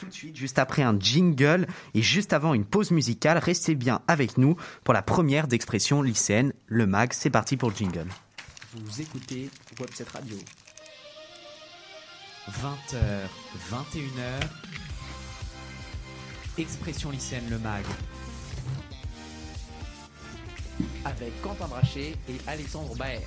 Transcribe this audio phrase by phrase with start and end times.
[0.00, 3.38] tout de suite, juste après un jingle et juste avant une pause musicale.
[3.38, 7.12] Restez bien avec nous pour la première d'expression lycéenne, le MAG.
[7.12, 8.08] C'est parti pour le jingle.
[8.74, 10.36] Vous écoutez Webset Radio.
[12.48, 12.96] 20h,
[13.70, 14.40] 21h.
[16.58, 17.84] Expression lycéenne, le MAG.
[21.04, 23.20] Avec Quentin Brachet et Alexandre Baer.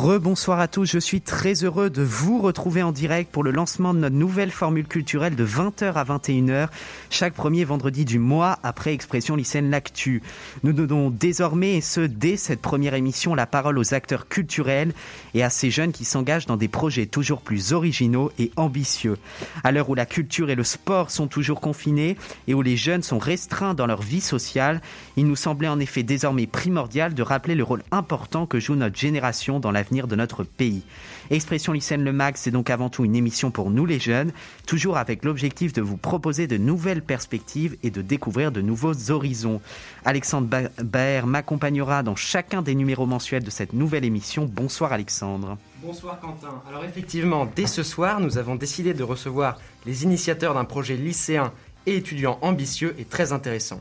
[0.00, 3.92] Rebonsoir à tous, je suis très heureux de vous retrouver en direct pour le lancement
[3.92, 6.68] de notre nouvelle formule culturelle de 20h à 21h,
[7.10, 10.22] chaque premier vendredi du mois après Expression lycéenne L'Actu.
[10.62, 14.94] Nous donnons désormais, et ce dès cette première émission, la parole aux acteurs culturels
[15.34, 19.18] et à ces jeunes qui s'engagent dans des projets toujours plus originaux et ambitieux.
[19.64, 22.16] À l'heure où la culture et le sport sont toujours confinés
[22.48, 24.80] et où les jeunes sont restreints dans leur vie sociale,
[25.18, 28.98] il nous semblait en effet désormais primordial de rappeler le rôle important que joue notre
[28.98, 30.82] génération dans de notre pays.
[31.30, 34.30] Expression lycéenne Le Mag, c'est donc avant tout une émission pour nous les jeunes,
[34.66, 39.60] toujours avec l'objectif de vous proposer de nouvelles perspectives et de découvrir de nouveaux horizons.
[40.04, 44.48] Alexandre Baer m'accompagnera dans chacun des numéros mensuels de cette nouvelle émission.
[44.50, 45.58] Bonsoir Alexandre.
[45.82, 46.62] Bonsoir Quentin.
[46.68, 51.52] Alors effectivement, dès ce soir, nous avons décidé de recevoir les initiateurs d'un projet lycéen
[51.86, 53.80] et étudiant ambitieux et très intéressant.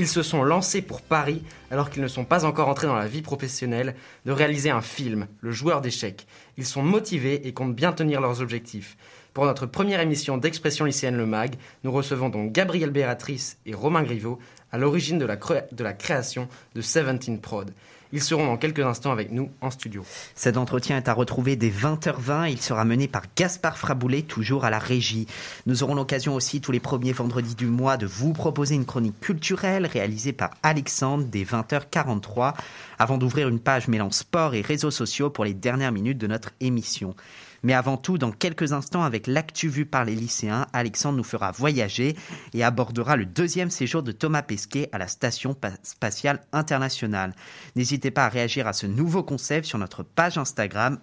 [0.00, 3.06] Ils se sont lancés pour Paris, alors qu'ils ne sont pas encore entrés dans la
[3.06, 6.26] vie professionnelle, de réaliser un film, Le joueur d'échecs.
[6.56, 8.96] Ils sont motivés et comptent bien tenir leurs objectifs.
[9.34, 14.02] Pour notre première émission d'Expression lycéenne Le Mag, nous recevons donc Gabriel Bératrice et Romain
[14.02, 14.38] Griveau,
[14.72, 17.70] à l'origine de, de la, création de Seventeen Prod.
[18.12, 20.04] Ils seront dans quelques instants avec nous en studio.
[20.34, 22.50] Cet entretien est à retrouver dès 20h20.
[22.50, 25.26] Il sera mené par Gaspard Fraboulet, toujours à la régie.
[25.66, 29.20] Nous aurons l'occasion aussi tous les premiers vendredis du mois de vous proposer une chronique
[29.20, 32.54] culturelle réalisée par Alexandre dès 20h43
[32.98, 36.50] avant d'ouvrir une page mêlant sport et réseaux sociaux pour les dernières minutes de notre
[36.60, 37.14] émission.
[37.62, 41.52] Mais avant tout, dans quelques instants, avec l'actu vu par les lycéens, Alexandre nous fera
[41.52, 42.16] voyager
[42.54, 47.34] et abordera le deuxième séjour de Thomas Pesquet à la Station spatiale internationale.
[47.76, 50.98] N'hésitez pas à réagir à ce nouveau concept sur notre page Instagram,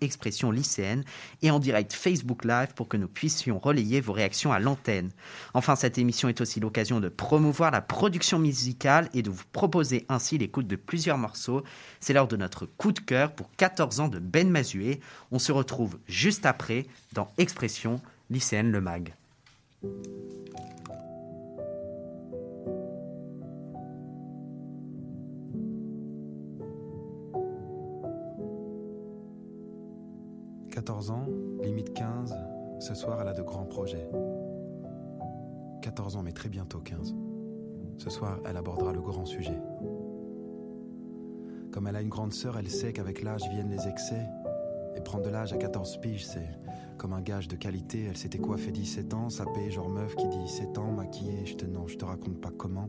[0.00, 1.04] expression lycéenne,
[1.42, 5.10] et en direct Facebook Live pour que nous puissions relayer vos réactions à l'antenne.
[5.54, 10.06] Enfin, cette émission est aussi l'occasion de promouvoir la production musicale et de vous proposer
[10.08, 11.64] ainsi l'écoute de plusieurs morceaux.
[12.00, 15.00] C'est l'heure de notre coup de cœur pour 14 ans de Ben Mazué.
[15.32, 18.00] On se retrouve juste après dans Expression
[18.30, 19.14] lycéenne Le Mag.
[30.70, 31.26] «14 ans,
[31.62, 32.34] limite 15,
[32.78, 34.08] ce soir elle a de grands projets.
[35.82, 37.14] 14 ans mais très bientôt 15.
[37.98, 39.58] Ce soir elle abordera le grand sujet.
[41.72, 44.26] Comme elle a une grande sœur, elle sait qu'avec l'âge viennent les excès
[44.96, 46.48] et prendre de l'âge à 14 piges, c'est
[46.96, 48.06] comme un gage de qualité.
[48.08, 51.66] Elle s'était coiffée 17 ans, sapée, genre meuf qui dit 7 ans, maquillée, je te,
[51.66, 52.88] non, je te raconte pas comment.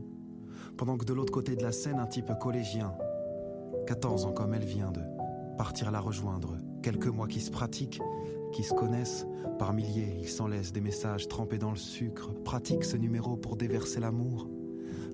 [0.76, 2.94] Pendant que de l'autre côté de la scène, un type collégien,
[3.86, 5.00] 14 ans comme elle vient de
[5.56, 6.56] partir la rejoindre.
[6.82, 8.00] Quelques mois qui se pratiquent,
[8.52, 9.26] qui se connaissent,
[9.58, 12.32] par milliers, ils s'en laissent des messages trempés dans le sucre.
[12.44, 14.48] Pratique ce numéro pour déverser l'amour.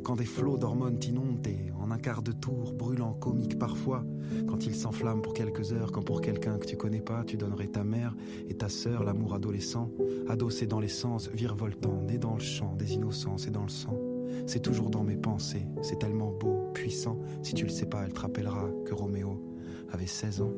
[0.07, 1.45] Quand des flots d'hormones t'inondent
[1.83, 4.05] en un quart de tour, brûlant, comique parfois,
[4.47, 7.67] quand il s'enflamme pour quelques heures, quand pour quelqu'un que tu connais pas, tu donnerais
[7.67, 8.15] ta mère
[8.49, 9.91] et ta sœur l'amour adolescent,
[10.29, 13.99] adossé dans l'essence, virevoltant, né dans le champ des innocences et dans le sang.
[14.47, 17.19] C'est toujours dans mes pensées, c'est tellement beau, puissant.
[17.43, 19.43] Si tu le sais pas, elle te rappellera que Roméo
[19.91, 20.53] avait 16 ans.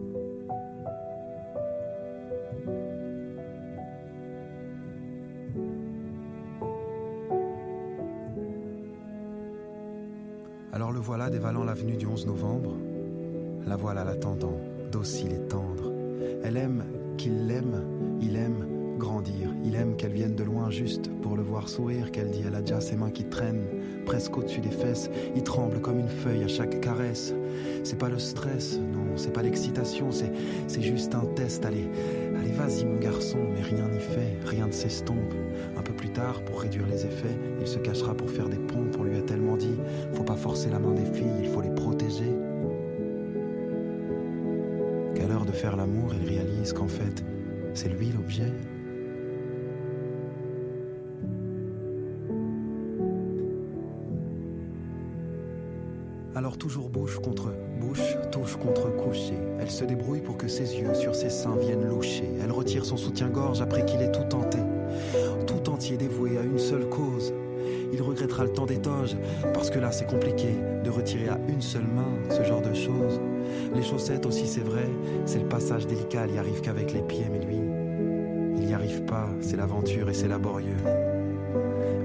[11.30, 12.74] Dévalant l'avenue du 11 novembre.
[13.66, 14.58] La voilà l'attendant,
[14.90, 15.92] docile et tendre.
[16.42, 16.84] Elle aime
[17.18, 17.84] qu'il l'aime,
[18.22, 18.66] il aime
[18.98, 19.54] grandir.
[19.62, 22.62] Il aime qu'elle vienne de loin juste pour le voir sourire, qu'elle dit elle a
[22.62, 23.66] déjà ses mains qui traînent
[24.06, 25.10] presque au-dessus des fesses.
[25.36, 27.34] Il tremble comme une feuille à chaque caresse.
[27.84, 30.32] C'est pas le stress, non, c'est pas l'excitation, c'est,
[30.66, 31.64] c'est juste un test.
[31.64, 31.88] Allez,
[32.38, 35.34] allez, vas-y mon garçon, mais rien n'y fait, rien ne s'estompe.
[36.46, 38.96] Pour réduire les effets, il se cachera pour faire des pompes.
[38.98, 39.76] On lui a tellement dit,
[40.14, 42.32] faut pas forcer la main des filles, il faut les protéger.
[45.14, 47.24] Qu'à l'heure de faire l'amour, il réalise qu'en fait,
[47.72, 48.52] c'est lui l'objet.
[56.34, 59.38] Alors toujours bouche contre bouche, touche contre coucher.
[59.60, 62.28] Elle se débrouille pour que ses yeux sur ses seins viennent loucher.
[62.42, 64.58] Elle retire son soutien-gorge après qu'il ait tout tenté.
[65.78, 67.32] Dévoué à une seule cause.
[67.92, 68.78] il regrettera le temps des.
[69.54, 70.48] Parce que là, c'est compliqué
[70.84, 73.20] de retirer à une seule main ce genre de choses.
[73.74, 74.86] Les chaussettes aussi, c'est vrai,
[75.24, 77.60] c'est le passage délicat, il y arrive qu'avec les pieds, mais lui,
[78.56, 80.76] il n'y arrive pas, c'est l'aventure et c'est laborieux.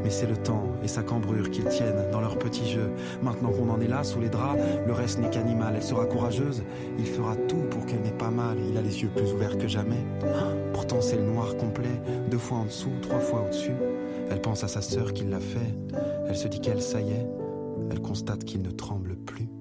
[0.04, 2.92] Mais c'est le temps et sa cambrure qu'ils tiennent dans leur petit jeu.
[3.22, 5.74] Maintenant qu'on en est là, sous les draps, le reste n'est qu'animal.
[5.76, 6.64] Elle sera courageuse,
[7.00, 8.58] il fera tout pour qu'elle n'ait pas mal.
[8.70, 10.04] Il a les yeux plus ouverts que jamais.
[10.74, 13.76] Pourtant, c'est le noir complet, deux fois en dessous, trois fois au-dessus.
[14.30, 15.74] Elle pense à sa sœur qui l'a fait.
[16.28, 17.28] Elle se dit qu'elle, ça y est,
[17.92, 19.53] elle constate qu'il ne tremble plus.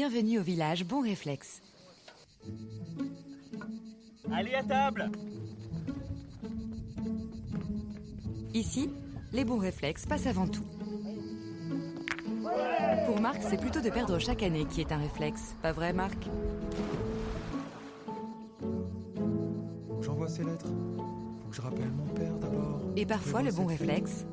[0.00, 1.60] Bienvenue au village Bon Réflexe.
[4.32, 5.10] Allez à table
[8.54, 8.88] Ici,
[9.34, 10.64] les bons réflexes passent avant tout.
[13.04, 15.54] Pour Marc, c'est plutôt de perdre chaque année qui est un réflexe.
[15.60, 16.16] Pas vrai, Marc?
[20.00, 20.72] J'envoie ces lettres.
[21.42, 22.80] Faut que je rappelle mon père d'abord.
[22.96, 24.24] Et parfois, le bon réflexe,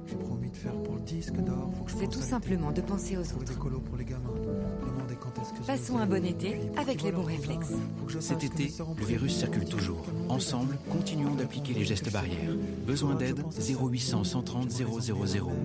[0.68, 1.72] J'ai promis de faire pour le disque d'or.
[1.78, 3.58] Faut que je c'est tout simplement de penser aux autres.
[3.60, 4.30] colos pour les gamins.
[4.86, 7.74] Demander quand est-ce que je Passons un bon été avec les bons réflexes.
[8.20, 10.06] Cet été, le virus circule toujours.
[10.30, 12.52] Ensemble, continuons d'appliquer les gestes barrières.
[12.86, 15.00] Besoin d'aide 0800 130 000.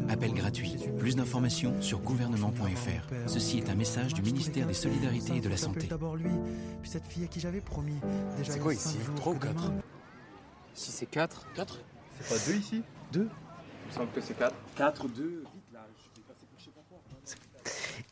[0.08, 0.76] Appel gratuit.
[0.99, 3.08] Plus d'informations sur gouvernement.fr.
[3.26, 5.81] Ceci est un message du ministère des Solidarités et de la Santé.
[5.82, 6.31] j'appelle d'abord lui,
[6.82, 7.94] puis cette fille à qui j'avais promis.
[8.38, 8.96] Déjà C'est quoi ici?
[9.04, 9.62] jours Trois ou que quatre?
[9.70, 9.82] Demain-
[10.75, 11.81] Si c'est 4, 4
[12.20, 12.82] C'est pas deux ici?
[13.12, 13.28] Deux
[13.84, 14.55] Il me semble que c'est quatre.
[14.76, 16.99] 4, 2, vite là, je vais passer pour je sais pas quoi.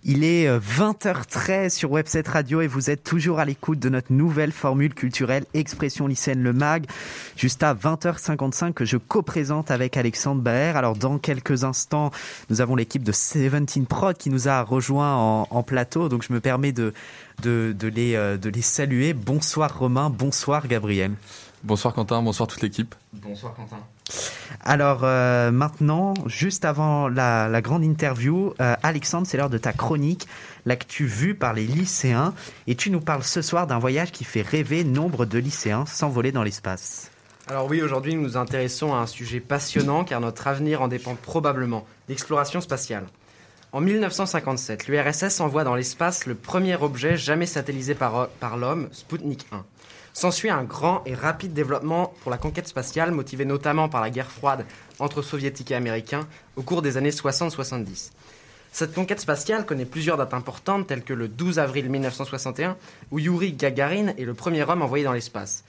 [0.03, 4.13] Il est euh, 20h13 sur Webset Radio et vous êtes toujours à l'écoute de notre
[4.13, 6.87] nouvelle formule culturelle Expression lycéenne le MAG.
[7.37, 10.77] Juste à 20h55 que je co-présente avec Alexandre Baer.
[10.77, 12.11] Alors dans quelques instants,
[12.49, 16.09] nous avons l'équipe de 17 Prod qui nous a rejoint en, en plateau.
[16.09, 16.95] Donc je me permets de,
[17.43, 19.13] de, de les, euh, de les saluer.
[19.13, 21.13] Bonsoir Romain, bonsoir Gabriel.
[21.63, 22.95] Bonsoir Quentin, bonsoir toute l'équipe.
[23.13, 23.81] Bonsoir Quentin.
[24.63, 30.27] Alors euh, maintenant, juste avant la, grande interview, euh, Alexandre, c'est l'heure de ta chronique,
[30.67, 32.35] l'actu vue par les lycéens,
[32.67, 36.33] et tu nous parles ce soir d'un voyage qui fait rêver nombre de lycéens s'envoler
[36.33, 37.11] dans l'espace.
[37.49, 41.15] Alors oui, aujourd'hui nous nous intéressons à un sujet passionnant car notre avenir en dépend
[41.17, 43.07] probablement, l'exploration spatiale.
[43.73, 49.47] En 1957, l'URSS envoie dans l'espace le premier objet jamais satellisé par, par l'homme, Sputnik
[49.53, 49.65] 1.
[50.13, 54.31] S'ensuit un grand et rapide développement pour la conquête spatiale, motivé notamment par la guerre
[54.31, 54.67] froide
[54.99, 56.27] entre soviétiques et américains
[56.57, 58.11] au cours des années 60-70.
[58.73, 62.77] Cette conquête spatiale connaît plusieurs dates importantes, telles que le 12 avril 1961,
[63.11, 65.65] où Yuri Gagarin est le premier homme envoyé dans l'espace.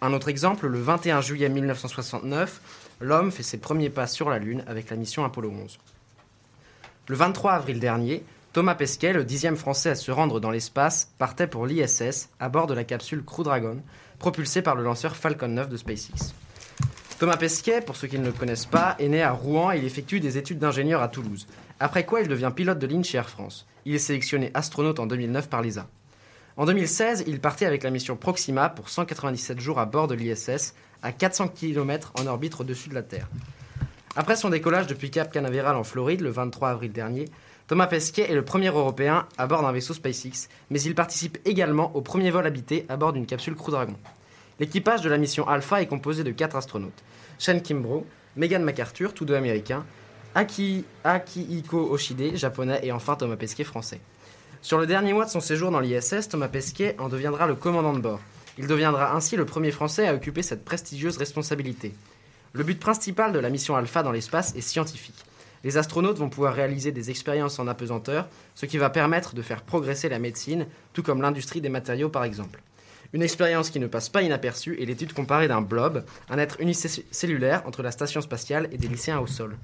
[0.00, 2.60] Un autre exemple, le 21 juillet 1969,
[3.00, 5.78] l'homme fait ses premiers pas sur la Lune avec la mission Apollo 11.
[7.08, 8.22] Le 23 avril dernier,
[8.54, 12.68] Thomas Pesquet, le dixième Français à se rendre dans l'espace, partait pour l'ISS à bord
[12.68, 13.82] de la capsule Crew Dragon,
[14.20, 16.32] propulsée par le lanceur Falcon 9 de SpaceX.
[17.18, 19.84] Thomas Pesquet, pour ceux qui ne le connaissent pas, est né à Rouen et il
[19.84, 21.48] effectue des études d'ingénieur à Toulouse.
[21.80, 23.66] Après quoi, il devient pilote de ligne chez Air France.
[23.86, 25.88] Il est sélectionné astronaute en 2009 par l'ESA.
[26.56, 30.74] En 2016, il partit avec la mission Proxima pour 197 jours à bord de l'ISS,
[31.02, 33.28] à 400 km en orbite au-dessus de la Terre.
[34.14, 37.24] Après son décollage depuis Cap Canaveral en Floride le 23 avril dernier,
[37.66, 41.96] Thomas Pesquet est le premier Européen à bord d'un vaisseau SpaceX, mais il participe également
[41.96, 43.96] au premier vol habité à bord d'une capsule Crew Dragon.
[44.60, 47.02] L'équipage de la mission Alpha est composé de quatre astronautes
[47.38, 48.04] Shane Kimbrough,
[48.36, 49.86] Megan McArthur, tous deux américains,
[50.34, 54.00] Aki, Akihiko Oshide, japonais, et enfin Thomas Pesquet, français.
[54.60, 57.94] Sur le dernier mois de son séjour dans l'ISS, Thomas Pesquet en deviendra le commandant
[57.94, 58.20] de bord.
[58.58, 61.94] Il deviendra ainsi le premier Français à occuper cette prestigieuse responsabilité.
[62.52, 65.24] Le but principal de la mission Alpha dans l'espace est scientifique.
[65.64, 69.62] Les astronautes vont pouvoir réaliser des expériences en apesanteur, ce qui va permettre de faire
[69.62, 72.62] progresser la médecine, tout comme l'industrie des matériaux par exemple.
[73.14, 77.62] Une expérience qui ne passe pas inaperçue est l'étude comparée d'un blob, un être unicellulaire
[77.66, 79.56] entre la station spatiale et des lycéens au sol.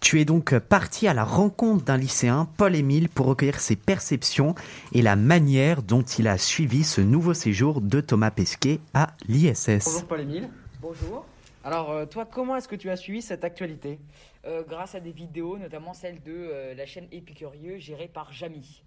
[0.00, 4.54] Tu es donc parti à la rencontre d'un lycéen, Paul-Émile, pour recueillir ses perceptions
[4.92, 9.84] et la manière dont il a suivi ce nouveau séjour de Thomas Pesquet à l'ISS.
[9.84, 10.48] Bonjour Paul-Émile.
[10.80, 11.26] Bonjour.
[11.62, 13.98] Alors euh, toi, comment est-ce que tu as suivi cette actualité?
[14.46, 18.82] Euh, grâce à des vidéos, notamment celle de euh, la chaîne Épicurieux gérée par Jamy.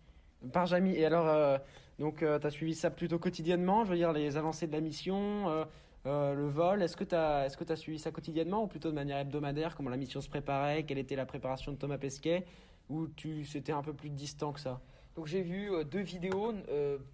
[0.51, 0.95] Par Jamy.
[0.95, 1.59] Et alors, euh,
[1.99, 5.67] donc, tu as suivi ça plutôt quotidiennement Je veux dire, les avancées de la mission,
[6.05, 9.19] le vol, est-ce que tu as, est as suivi ça quotidiennement ou plutôt de manière
[9.19, 12.45] hebdomadaire, comment la mission se préparait, quelle était la préparation de Thomas Pesquet,
[12.89, 14.81] ou tu c'était un peu plus distant que ça?
[15.15, 16.55] Donc j'ai vu deux vidéos,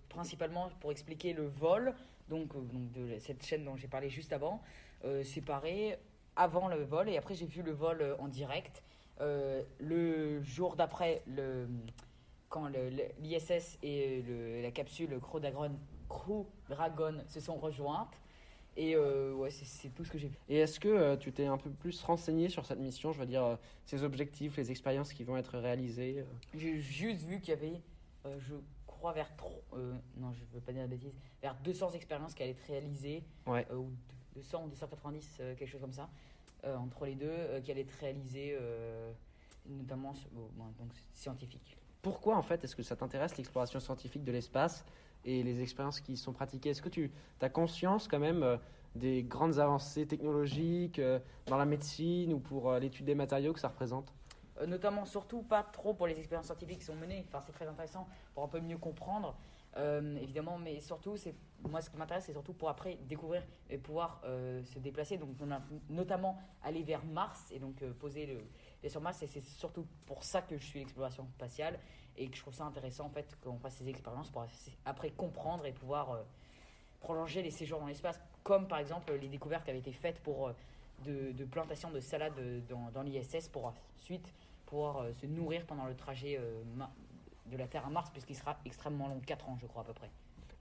[0.07, 1.93] principalement pour expliquer le vol,
[2.29, 4.61] donc, donc de cette chaîne dont j'ai parlé juste avant,
[5.05, 5.97] euh, séparée
[6.35, 8.83] avant le vol, et après j'ai vu le vol euh, en direct.
[9.21, 11.67] Euh, le jour d'après, le,
[12.47, 12.67] quand
[13.21, 15.71] l'ISS et le- la capsule Crew Dragon,
[16.07, 18.13] Crew Dragon se sont rejointes.
[18.77, 20.37] Et euh, ouais, c'est- tout ce que j'ai vu.
[20.47, 23.25] Et est-ce que euh, tu t'es un peu plus renseigné sur cette mission, je veux
[23.25, 26.23] dire, euh, ses objectifs, les expériences qui vont être réalisées
[26.55, 27.81] J'ai juste vu qu'il y avait,
[28.39, 28.53] je
[28.87, 29.61] crois, vers trop,
[30.17, 33.67] non, je veux pas dire de bêtises, vers 200 expériences qui allaient être réalisées, Ouais.
[34.39, 36.09] Ou 200 ou 290, euh, quelque chose comme ça,
[36.65, 39.11] euh, entre les deux, euh, qui allaient être réalisées, euh,
[39.65, 41.77] notamment bon, donc, scientifiques.
[42.01, 44.85] Pourquoi en fait est-ce que ça t'intéresse l'exploration scientifique de l'espace
[45.25, 46.69] et les expériences qui sont pratiquées?
[46.69, 48.57] Est-ce que tu as conscience quand même
[48.95, 51.01] des grandes avancées technologiques
[51.47, 54.13] dans la médecine ou pour l'étude des matériaux que ça représente?
[54.65, 57.25] Notamment, surtout pas trop pour les expériences scientifiques qui sont menées.
[57.27, 59.35] Enfin, c'est très intéressant pour un peu mieux comprendre,
[59.77, 61.35] euh, évidemment, mais surtout, c'est
[61.67, 65.17] moi ce qui m'intéresse, c'est surtout pour après découvrir et pouvoir euh, se déplacer.
[65.17, 65.29] Donc,
[65.89, 68.37] notamment aller vers Mars et donc euh, poser
[68.87, 69.21] sur Mars.
[69.23, 71.79] Et c'est surtout pour ça que je suis l'exploration spatiale
[72.17, 74.45] et que je trouve ça intéressant en fait qu'on fasse ces expériences pour
[74.85, 76.19] après comprendre et pouvoir
[76.99, 80.51] prolonger les séjours dans l'espace, comme par exemple les découvertes qui avaient été faites pour
[81.05, 82.59] de, de plantations de salade euh,
[82.93, 84.33] dans, l'ISS pour ensuite
[84.65, 86.39] pouvoir se nourrir pendant le trajet
[87.49, 89.93] de la Terre à Mars, puisqu'il sera extrêmement long, 4 ans je crois à peu
[89.93, 90.09] près.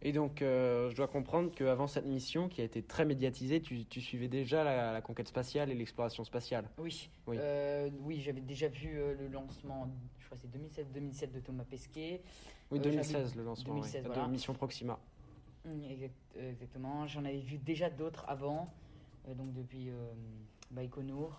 [0.01, 3.85] Et donc, euh, je dois comprendre qu'avant cette mission, qui a été très médiatisée, tu,
[3.85, 6.69] tu suivais déjà la, la conquête spatiale et l'exploration spatiale.
[6.79, 7.37] Oui, Oui.
[7.41, 9.89] Euh, oui j'avais déjà vu euh, le lancement,
[10.21, 12.23] je crois c'est 2007-2007 de Thomas Pesquet.
[12.71, 14.27] Oui, Euh, 2016, j'avais- le lancement 2016, ouais, voilà.
[14.27, 15.01] de Mission Proxima.
[15.65, 18.73] Mm, exact- exactement, j'en avais vu déjà d'autres avant,
[19.35, 19.91] donc depuis
[20.71, 21.37] Baïkonour,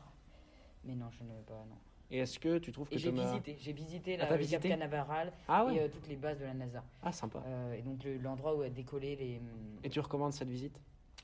[0.84, 1.77] mais non, je ne veux pas, non.
[2.11, 4.39] Et est-ce que tu trouves que j'ai visité, j'ai visité Ah, la, t'as le Cap
[4.41, 6.83] visité Canaveral Ah ouais et euh, toutes les bases de la NASA.
[7.03, 7.43] Ah, sympa.
[7.45, 9.37] Euh, et donc le- l'endroit où a décollé les.
[9.37, 10.79] hum, Et tu recommandes cette visite?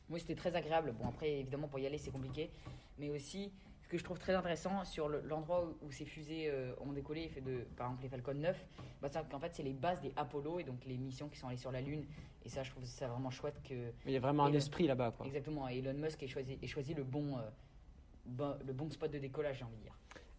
[0.09, 0.93] Oui, c'était très agréable.
[0.99, 2.51] Bon, après, évidemment, pour y aller, c'est compliqué.
[2.99, 3.51] Mais aussi,
[3.81, 6.91] ce que je trouve très intéressant sur le- l'endroit où, où ces fusées euh, ont
[6.93, 8.65] décollé, fait de, par exemple les Falcon 9,
[9.01, 11.47] bah, c'est qu'en fait, c'est les bases des Apollo et donc les missions qui sont
[11.47, 12.05] allées sur la Lune.
[12.45, 13.73] Et ça, je trouve ça vraiment chouette que.
[13.73, 15.25] Mais il y a vraiment un esprit là-bas, quoi.
[15.25, 15.67] Exactement.
[15.67, 17.41] Et Elon Musk ait choisi, ait choisi le, bon, euh,
[18.27, 19.97] bon- le bon spot de décollage, j'ai envie de dire.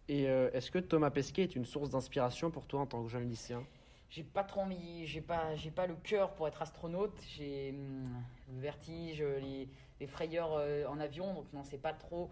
[0.09, 3.09] Et euh, est-ce que Thomas Pesquet est une source d'inspiration pour toi en tant que
[3.09, 3.63] jeune lycéen?
[4.09, 7.19] J'ai pas trop envie, j'ai pas, j'ai pas le cœur pour être astronaute.
[7.35, 8.05] J'ai hum,
[8.53, 9.21] le vertige,
[9.99, 12.29] les, frayeurs euh, en avion, donc non, c'est pas trop,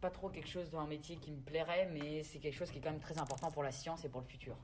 [0.00, 2.78] pas trop quelque chose dans un métier qui me plairait, mais c'est quelque chose qui
[2.78, 4.56] est quand même très important pour la science et pour le futur.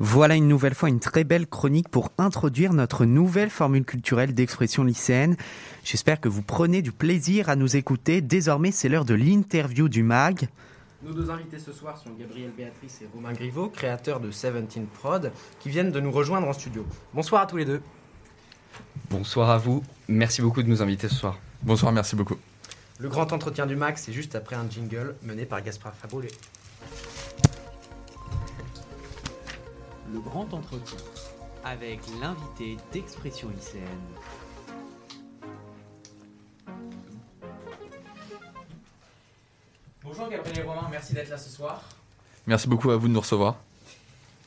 [0.00, 4.82] Voilà une nouvelle fois une très belle chronique pour introduire notre nouvelle formule culturelle d'expression
[4.82, 5.36] lycéenne.
[5.84, 8.20] J'espère que vous prenez du plaisir à nous écouter.
[8.20, 10.48] Désormais, c'est l'heure de l'interview du MAG.
[11.04, 15.30] Nos deux invités ce soir sont Gabriel Béatrice et Romain Griveau, créateurs de Seventeen Prod,
[15.60, 16.84] qui viennent de nous rejoindre en studio.
[17.12, 17.82] Bonsoir à tous les deux.
[19.10, 19.84] Bonsoir à vous.
[20.08, 21.38] Merci beaucoup de nous inviter ce soir.
[21.62, 22.36] Bonsoir, merci beaucoup.
[22.98, 26.30] Le grand entretien du Max, c'est juste après un jingle mené par Gaspard Faboulet.
[30.12, 30.98] Le grand entretien.
[31.64, 33.84] Avec l'invité d'expression lycéenne.
[40.02, 41.82] Bonjour Gabriel et Romain, merci d'être là ce soir.
[42.46, 43.56] Merci beaucoup à vous de nous recevoir.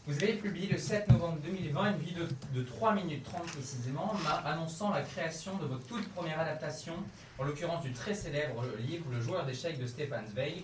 [0.06, 2.24] Vous avez publié le 7 novembre 2020 une vidéo
[2.54, 4.14] de 3 minutes 30 précisément,
[4.46, 6.94] annonçant la création de votre toute première adaptation,
[7.40, 10.64] en l'occurrence du très célèbre livre Le joueur d'échecs de Stéphane Zweig,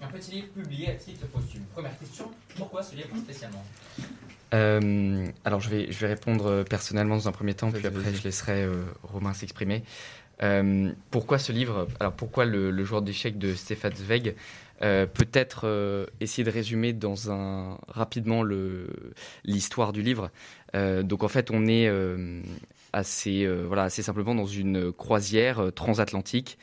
[0.00, 1.64] un petit livre publié à titre posthume.
[1.72, 3.64] Première question, pourquoi ce livre spécialement?
[4.54, 8.14] Euh, alors je vais, je vais répondre euh, personnellement dans un premier temps, puis après
[8.14, 9.82] je laisserai euh, Romain s'exprimer.
[10.42, 11.88] Euh, pourquoi ce livre?
[12.00, 14.34] Alors pourquoi le, le joueur d'échecs de Stéphane Zweig?
[14.80, 18.42] Peut-être essayer de résumer dans un rapidement
[19.44, 20.30] l'histoire du livre.
[20.74, 21.90] Donc en fait on est
[22.92, 26.58] assez voilà assez simplement dans une croisière transatlantique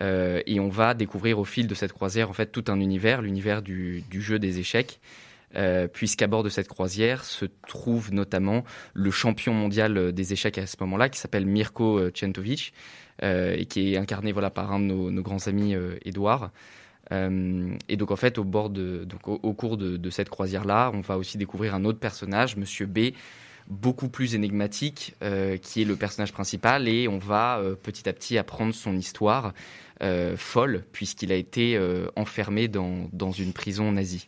[0.00, 3.60] et on va découvrir au fil de cette croisière en fait tout un univers, l'univers
[3.60, 4.98] du, du jeu des échecs.
[5.54, 10.58] Euh, puisqu'à bord de cette croisière se trouve notamment le champion mondial euh, des échecs
[10.58, 12.72] à ce moment-là, qui s'appelle Mirko euh, Centovic,
[13.22, 15.74] et qui est incarné voilà, par un de nos, grands amis.
[15.74, 21.00] Euh, et donc en fait, au, bord de, donc, au, cours de, cette croisière-là, on
[21.00, 23.12] va aussi découvrir un autre personnage, Monsieur B,
[23.68, 25.14] beaucoup plus énigmatique,
[25.62, 29.54] qui est le personnage principal, et on va petit à petit apprendre son histoire
[30.36, 31.80] folle, puisqu'il a été
[32.16, 34.26] enfermé dans, dans une prison nazie.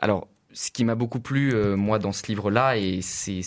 [0.00, 3.40] Alors, ce qui m'a beaucoup plu, euh, moi, dans ce livre-là, et c'est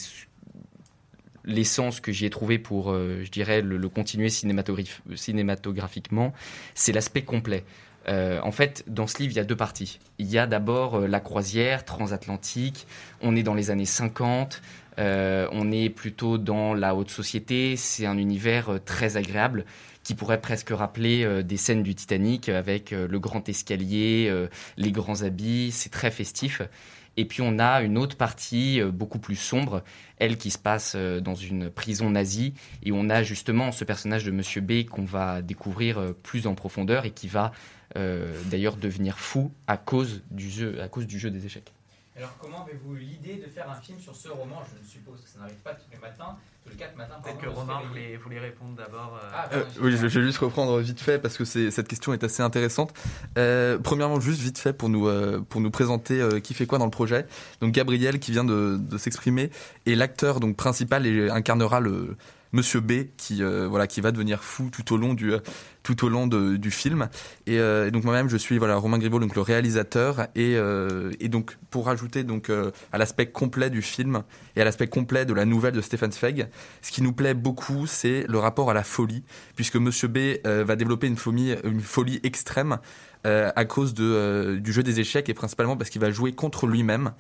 [1.46, 6.34] l'essence que j'y ai trouvé pour, euh, je dirais, le, continuer cinématograph- cinématographiquement,
[6.74, 7.66] c'est l'aspect complet.
[8.08, 10.00] Euh, en fait, dans ce livre, il y a deux parties.
[10.20, 12.86] Il y a d'abord la croisière transatlantique.
[13.22, 14.62] On est dans les années 50.
[15.00, 17.76] euh, on est plutôt dans la haute société.
[17.78, 19.66] C'est un univers très agréable
[20.04, 24.48] qui pourrait presque rappeler euh, des scènes du Titanic avec euh, le grand escalier, euh,
[24.78, 25.72] les grands habits.
[25.72, 26.62] C'est très festif.
[27.16, 29.84] Et puis on a une autre partie beaucoup plus sombre,
[30.18, 32.56] elle qui se passe dans une prison nazie.
[32.82, 37.06] Et on a justement ce personnage de Monsieur B qu'on va découvrir plus en profondeur
[37.06, 37.52] et qui va
[37.96, 41.72] d'ailleurs devenir fou à cause du jeu, à cause du jeu des échecs.
[42.16, 44.62] Alors, comment avez-vous eu l'idée de faire un film sur ce roman?
[44.72, 47.16] Je ne suppose que ça n'arrive pas tous les matins, tous les quatre matins.
[47.24, 49.20] Peut-être que Romain voulait, voulait répondre d'abord.
[49.24, 51.88] euh, Ah, Euh, oui, je, je vais juste reprendre vite fait parce que c'est, cette
[51.88, 52.94] question est assez intéressante.
[53.40, 56.78] Euh, premièrement, juste vite fait pour nous, euh, pour nous présenter euh, qui fait quoi
[56.78, 57.26] dans le projet.
[57.62, 59.50] Donc Gabriel qui vient de, de s'exprimer
[59.88, 62.16] et l'acteur donc principal et incarnera le
[62.54, 65.34] Monsieur B qui euh, voilà qui va devenir fou tout au long du
[65.82, 67.10] tout au long de- du film.
[67.46, 70.28] Et, euh, donc moi-même je suis voilà Romain Griveaux donc le réalisateur.
[70.36, 74.24] Et, euh, et donc pour rajouter donc euh, à l'aspect complet du film
[74.56, 76.48] et à l'aspect complet de la nouvelle de Stefan Zweig
[76.82, 79.24] ce qui nous plaît beaucoup c'est le rapport à la folie
[79.56, 82.78] puisque Monsieur B euh, va développer une folie une folie extrême
[83.26, 86.34] euh, à cause de, euh, du jeu des échecs et principalement parce qu'il va jouer
[86.34, 87.12] contre lui-même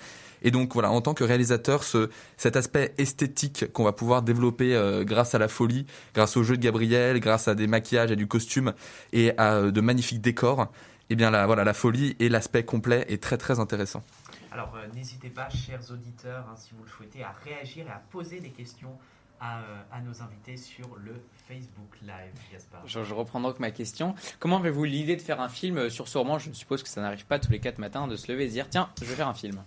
[0.43, 4.75] et donc voilà, en tant que réalisateur, ce, cet aspect esthétique qu'on va pouvoir développer
[4.75, 8.15] euh, grâce à la folie, grâce au jeu de Gabriel, grâce à des maquillages et
[8.15, 8.73] du costume
[9.11, 10.67] et à euh, de magnifiques décors,
[11.09, 14.03] eh bien la, voilà, la folie et l'aspect complet est très très intéressant.
[14.51, 18.01] Alors euh, n'hésitez pas, chers auditeurs, hein, si vous le souhaitez, à réagir et à
[18.11, 18.95] poser des questions
[19.39, 21.13] à, euh, à nos invités sur le
[21.47, 22.81] Facebook Live, Gaspard.
[22.85, 24.15] Je, je reprends donc ma question.
[24.39, 26.37] Comment avez-vous l'idée de faire un film sur ce roman?
[26.39, 28.53] Je suppose que ça n'arrive pas tous les quatre matins de se lever et se
[28.53, 29.61] dire tiens, je vais faire un film.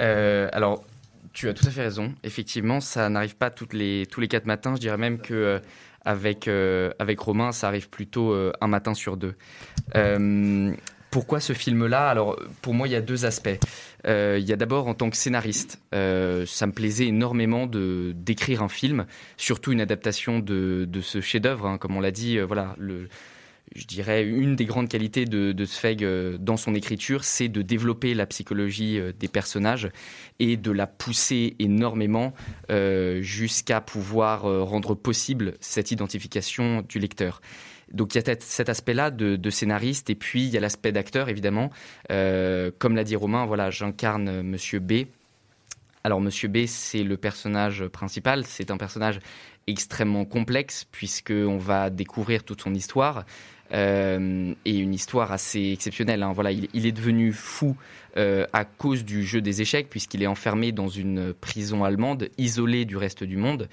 [0.00, 0.84] Euh, alors,
[1.32, 2.14] tu as tout à fait raison.
[2.22, 4.74] Effectivement, ça n'arrive pas toutes les, tous les quatre matins.
[4.74, 5.58] Je dirais même que euh,
[6.04, 9.34] avec, euh, avec Romain, ça arrive plutôt un matin sur deux.
[11.10, 12.08] Pourquoi ce film-là?
[12.08, 13.58] Alors, pour moi, il y a deux aspects.
[14.04, 18.68] Il y a d'abord, en tant que scénariste, ça me plaisait énormément de d'écrire un
[18.68, 22.38] film, surtout une adaptation de, de ce chef-d'œuvre, hein, comme on l'a dit.
[22.40, 23.08] voilà, le,
[23.74, 27.60] je dirais, une des grandes qualités de, de Zweig euh, dans son écriture, c'est de
[27.60, 29.90] développer la psychologie euh, des personnages
[30.38, 32.32] et de la pousser énormément
[32.70, 37.40] euh, jusqu'à pouvoir rendre possible cette identification du lecteur.
[37.92, 41.28] Donc il y a cet aspect-là de, scénariste et puis il y a l'aspect d'acteur
[41.28, 41.70] évidemment.
[42.08, 45.04] Comme l'a dit Romain, voilà, j'incarne Monsieur B.
[46.02, 48.44] Alors Monsieur B, c'est le personnage principal.
[48.46, 49.20] C'est un personnage
[49.66, 53.24] extrêmement complexe puisque on va découvrir toute son histoire
[53.72, 56.22] euh, et une histoire assez exceptionnelle.
[56.22, 56.32] hein.
[56.32, 57.76] Voilà, il, est devenu fou
[58.16, 62.84] euh, à cause du jeu des échecs puisqu'il est enfermé dans une prison allemande, isolé
[62.84, 63.68] du reste du monde.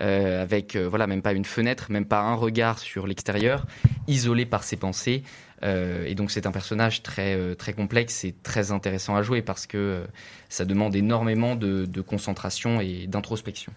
[0.00, 3.64] euh, avec voilà même pas une fenêtre, même pas un regard sur l'extérieur,
[4.08, 5.22] isolé par ses pensées.
[5.62, 10.04] Et donc c'est un personnage très très complexe et très intéressant à jouer parce que
[10.50, 13.72] ça demande énormément de concentration et d'introspection.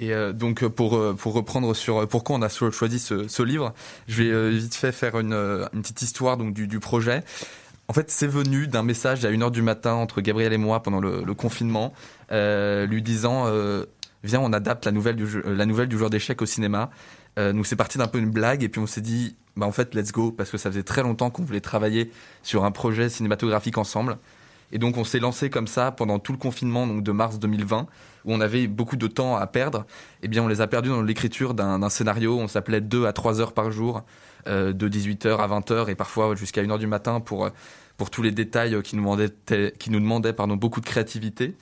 [0.00, 3.42] Et euh, donc euh, pour, euh, pour reprendre sur pourquoi on a cho- choisi ce,
[3.42, 3.74] livre,
[4.08, 7.22] je vais vite fait faire une, petite histoire donc, du, projet.
[7.86, 11.00] En fait, c'est venu d'un message à 1h du matin entre Gabriel et moi pendant
[11.00, 11.92] le, confinement,
[12.30, 13.46] lui disant
[14.22, 16.90] Viens, on adapte la nouvelle du, la nouvelle du joueur d'échecs au cinéma.
[17.36, 19.94] Donc c'est parti d'un peu une blague et puis on s'est dit bah en fait
[19.94, 22.10] let's go parce que ça faisait très longtemps qu'on voulait travailler
[22.42, 24.18] sur un projet cinématographique ensemble
[24.72, 27.86] et donc on s'est lancé comme ça pendant tout le confinement donc de mars 2020
[28.24, 29.86] où on avait beaucoup de temps à perdre
[30.22, 33.40] et bien on les a perdus dans l'écriture d'un scénario on s'appelait 2 à 3
[33.40, 34.02] heures par jour
[34.48, 37.50] euh, de 18h à 20h et parfois jusqu'à 1h du matin pour euh,
[37.96, 41.54] pour tous les détails qui nous demandaient qui nous demandaient pardon beaucoup de créativité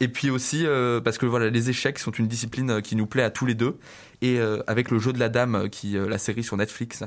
[0.00, 3.22] et puis aussi euh, parce que voilà, les échecs sont une discipline qui nous plaît
[3.22, 3.78] à tous les deux.
[4.20, 7.02] Et avec le jeu de la dame, qui la série sur Netflix,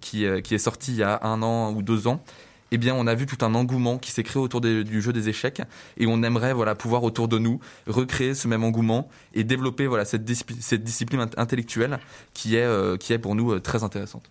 [0.00, 2.24] qui, qui est sortie il y a un an ou deux ans,
[2.72, 5.28] eh bien, on a vu tout un engouement qui s'est créé autour du jeu des
[5.28, 5.62] échecs,
[5.98, 10.04] et on aimerait voilà pouvoir autour de nous recréer ce même engouement et développer voilà
[10.04, 11.98] cette, discipline int- intellectuelle
[12.34, 14.30] qui est euh, qui est pour nous euh, très intéressante.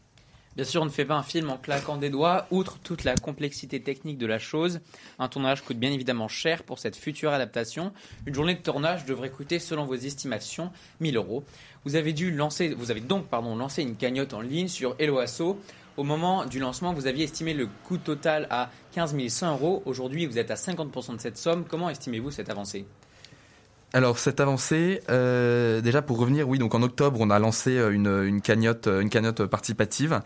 [0.55, 2.45] Bien sûr, on ne fait pas un film en claquant des doigts.
[2.51, 4.81] Outre toute la complexité technique de la chose,
[5.17, 7.93] un tournage coûte bien évidemment cher pour cette future adaptation.
[8.25, 11.45] Une journée de tournage devrait coûter, selon vos estimations, 1000 euros.
[11.85, 12.37] Vous avez dû
[12.77, 15.57] vous avez donc pardon lancé une cagnotte en ligne sur Eloasso.
[15.97, 19.83] Au moment du lancement, vous aviez estimé le coût total à 15 100 euros.
[19.85, 21.65] Aujourd'hui, vous êtes à 50% de cette somme.
[21.67, 22.85] Comment estimez-vous cette avancée?
[23.93, 27.91] Alors cette avancée, euh, déjà pour revenir, oui, donc en octobre, on a lancé euh,
[27.91, 30.21] une, une cagnotte, euh, participative.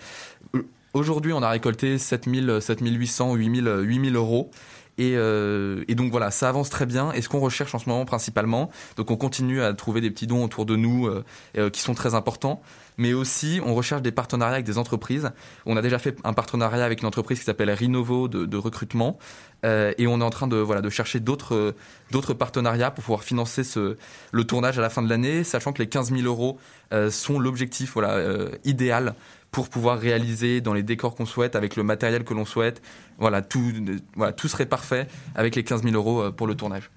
[0.93, 4.51] Aujourd'hui, on a récolté 7000, 7800, 8000, 8000 euros.
[4.97, 7.11] Et, euh, et, donc voilà, ça avance très bien.
[7.11, 10.27] Et ce qu'on recherche en ce moment principalement, donc on continue à trouver des petits
[10.27, 11.23] dons autour de nous euh,
[11.57, 12.61] euh, qui sont très importants,
[12.97, 15.31] mais aussi on recherche des partenariats avec des entreprises.
[15.65, 19.17] On a déjà fait un partenariat avec une entreprise qui s'appelle Rinovo de, de recrutement,
[19.65, 21.75] euh, et on est en train de voilà de chercher d'autres
[22.11, 23.97] d'autres partenariats pour pouvoir financer ce
[24.31, 26.57] le tournage à la fin de l'année, sachant que les 15 000 euros
[26.93, 28.17] euh, sont l'objectif voilà
[28.63, 29.15] idéal
[29.55, 32.81] pour pouvoir réaliser dans les décors qu'on souhaite, avec le matériel que l'on souhaite.
[33.19, 33.71] Voilà tout,
[34.17, 36.91] voilà, tout serait parfait avec les 15 000 euros euh, pour le tournage.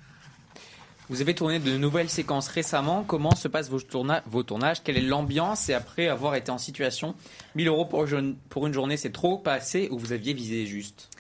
[1.09, 3.05] Vous avez tourné de nouvelles séquences récemment.
[3.07, 4.83] Comment se passent vos, tourna vos tournages?
[4.83, 5.69] Quelle est l'ambiance?
[5.69, 7.15] Et après avoir été en situation,
[7.55, 8.05] 1000 euros pour,
[8.49, 11.11] pour une journée, c'est trop, pas assez Ou vous aviez visé juste?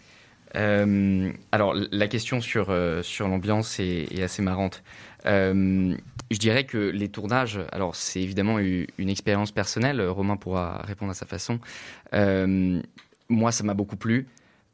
[0.56, 4.82] Euh, alors la question sur, euh, sur l'ambiance est, est, assez marrante.
[5.26, 5.96] Euh,
[6.30, 11.14] je dirais que les tournages, alors c'est évidemment une expérience personnelle, Romain pourra répondre à
[11.14, 11.58] sa façon.
[12.14, 12.80] Euh,
[13.28, 14.26] moi, ça m'a beaucoup plu.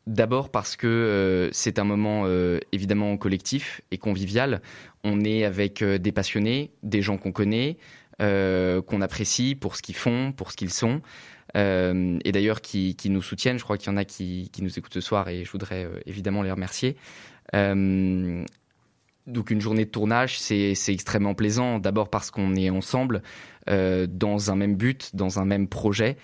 [0.07, 2.26] D'abord parce que euh, c'est un moment
[2.72, 4.61] évidemment collectif et convivial.
[5.02, 7.76] On est avec des passionnés, des gens qu'on connaît,
[8.18, 11.00] qu'on apprécie pour ce qu'ils font, pour ce qu'ils sont.
[11.54, 13.59] et d'ailleurs qui, nous soutiennent.
[13.59, 16.42] Je crois qu'il y en a qui, nous écoutent ce soir et je voudrais évidemment
[16.42, 16.96] les remercier.
[19.27, 21.79] Donc une journée de tournage, c'est extrêmement plaisant.
[21.79, 23.23] D'abord parce qu'on est ensemble
[23.71, 26.17] euh, dans un même but, dans un même projet.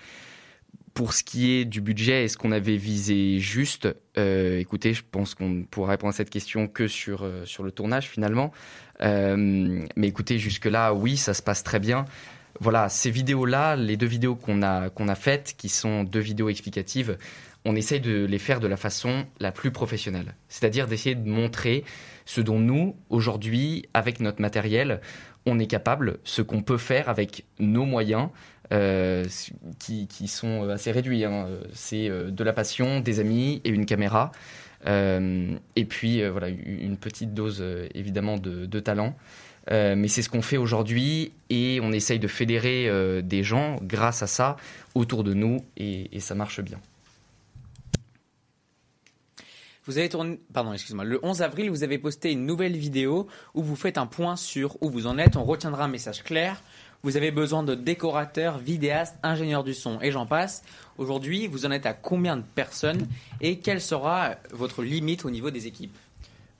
[0.93, 3.87] Pour ce qui est du budget, est-ce qu'on avait visé juste?
[4.17, 7.71] Euh, Écoutez, je pense qu'on pourra répondre à cette question que sur, euh, sur le
[7.71, 8.51] tournage finalement.
[8.99, 12.05] Mais écoutez, jusque-là, oui, ça se passe très bien.
[12.59, 16.49] Voilà, ces vidéos-là, les deux vidéos qu'on a, qu'on a faites, qui sont deux vidéos
[16.49, 17.17] explicatives,
[17.65, 20.35] on essaye de les faire de la façon la plus professionnelle.
[20.49, 21.83] C'est-à-dire d'essayer de montrer
[22.33, 25.01] ce dont nous, aujourd'hui, avec notre matériel,
[25.45, 28.29] on est capable, ce qu'on peut faire avec nos moyens,
[28.71, 29.25] euh,
[29.79, 31.25] qui, sont assez réduits.
[31.25, 31.47] Hein.
[31.73, 34.31] C'est euh, de la passion, des amis et une caméra.
[34.87, 39.13] Euh, et puis, euh, voilà, une petite dose, euh, évidemment, de, talent.
[39.69, 42.89] mais c'est ce qu'on fait aujourd'hui et on essaye de fédérer
[43.21, 44.55] des gens grâce à ça
[44.95, 46.79] autour de nous et ça marche bien.
[49.87, 53.63] Vous avez tourné, pardon, excuse-moi, le 11 avril, vous avez posté une nouvelle vidéo où
[53.63, 55.37] vous faites un point sur où vous en êtes.
[55.37, 56.61] On retiendra un message clair.
[57.01, 60.61] Vous avez besoin de décorateurs, vidéastes, ingénieurs du son et j'en passe.
[60.99, 63.07] Aujourd'hui, vous en êtes à combien de personnes
[63.39, 65.97] et quelle sera votre limite au niveau des équipes?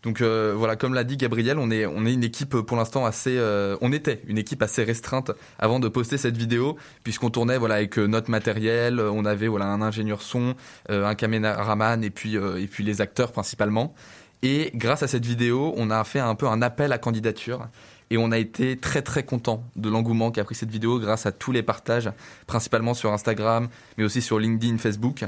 [0.04, 3.06] Donc euh, voilà, comme l'a dit Gabriel, on est on est une équipe pour l'instant
[3.06, 7.60] assez, euh, on était une équipe assez restreinte avant de poster cette vidéo, puisqu'on tournait
[7.60, 10.56] voilà avec euh, notre matériel, on avait voilà un ingénieur son,
[10.90, 13.94] euh, un caméraman et puis et puis les acteurs principalement.
[14.42, 17.68] Et grâce à cette vidéo, on a fait un peu un appel à candidature
[18.10, 21.32] et on a été très très content de l'engouement qu'a pris cette vidéo grâce à
[21.32, 22.10] tous les partages,
[22.48, 25.26] principalement sur Instagram, mais aussi sur LinkedIn, Facebook.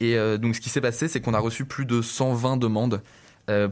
[0.00, 2.98] Et donc ce qui s'est passé, c'est qu'on a reçu plus de 120 demandes euh,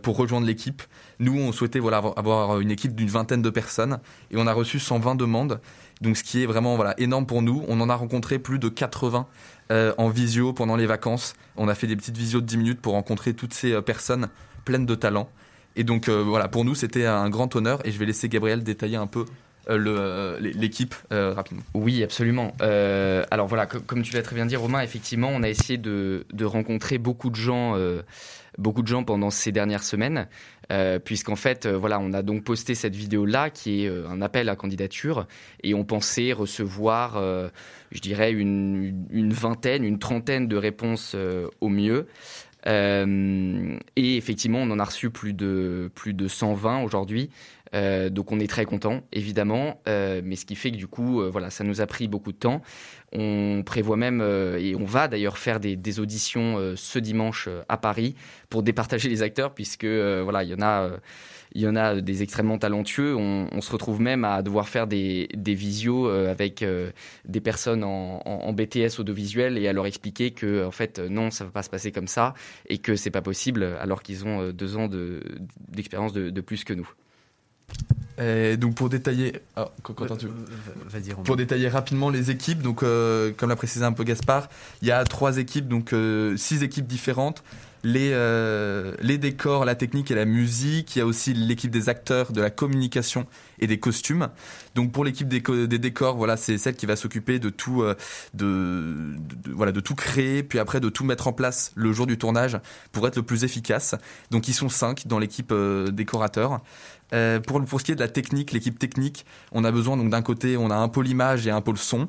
[0.03, 0.83] pour rejoindre l'équipe.
[1.19, 4.79] Nous, on souhaitait voilà, avoir une équipe d'une vingtaine de personnes et on a reçu
[4.79, 5.61] 120 demandes.
[6.03, 7.65] Donc, ce qui est vraiment voilà, énorme pour nous.
[7.69, 9.27] On en a rencontré plus de 80
[9.71, 11.35] euh, en visio pendant les vacances.
[11.57, 14.29] On a fait des petites visios de 10 minutes pour rencontrer toutes ces euh, personnes
[14.65, 15.31] pleines de talent.
[15.77, 18.65] Et donc, euh, voilà, pour nous, c'était un grand honneur et je vais laisser Gabriel
[18.65, 19.25] détailler un peu
[19.69, 21.63] l'équipe euh, rapidement.
[21.75, 22.53] Oui, absolument.
[22.63, 26.25] Euh, alors voilà, comme tu l'as très bien dit, Romain, effectivement, on a essayé de,
[26.43, 28.03] rencontrer beaucoup de gens, euh,
[28.59, 30.29] beaucoup de gens pendant ces dernières semaines,
[31.05, 35.27] puisqu'en fait, voilà, on a donc posté cette vidéo-là qui est un appel à candidature,
[35.63, 37.21] et on pensait recevoir,
[37.91, 41.15] je dirais, une, une, vingtaine, une trentaine de réponses
[41.61, 42.07] au mieux.
[42.67, 47.31] Euh, et effectivement, on en a reçu plus de, plus de 120 aujourd'hui.
[47.75, 51.21] Euh, donc on est très content, évidemment, euh, mais ce qui fait que du coup,
[51.21, 52.63] euh, voilà, ça nous a pris beaucoup de temps.
[53.13, 57.49] On prévoit même, euh, et on va d'ailleurs faire des, des auditions euh, ce dimanche
[57.69, 58.15] à Paris
[58.49, 60.91] pour départager les acteurs, puisque voilà, il y en a,
[61.55, 63.15] il y en a des extrêmement talentueux.
[63.17, 66.65] On, on, se retrouve même à devoir faire des, des visios avec
[67.25, 71.45] des personnes en, en, BTS audiovisuel et à leur expliquer que en fait non, ça
[71.45, 72.35] va pas se passer comme ça
[72.69, 74.89] et que c'est pas possible, alors qu'ils ont deux ans
[75.69, 76.89] d'expérience de, de, de plus que nous.
[78.19, 79.65] Et donc pour détailler, oh,
[80.19, 80.27] tu...
[81.25, 84.49] pour détailler rapidement les équipes, donc euh, comme l'a précisé un peu Gaspard,
[84.83, 87.43] il y a trois équipes, donc euh, six équipes différentes.
[87.85, 90.95] Les, euh, les décors, la technique et la musique.
[90.95, 93.27] Il y a aussi l'équipe des acteurs, de la communication
[93.59, 94.29] et des costumes.
[94.77, 97.97] Donc pour l'équipe des, des, décors, voilà, c'est celle qui va s'occuper de tout, de,
[98.35, 99.17] de,
[99.49, 102.17] de, voilà, de tout créer, puis après de tout mettre en place le jour du
[102.19, 102.57] tournage
[102.93, 103.97] pour être le plus efficace.
[104.31, 105.53] Donc ils sont cinq dans l'équipe
[105.91, 106.61] décorateur.
[107.13, 110.11] Euh, pour, pour ce qui est de la technique, l'équipe technique, on a besoin donc
[110.11, 112.09] d'un côté, on a un pôle image et un pôle son.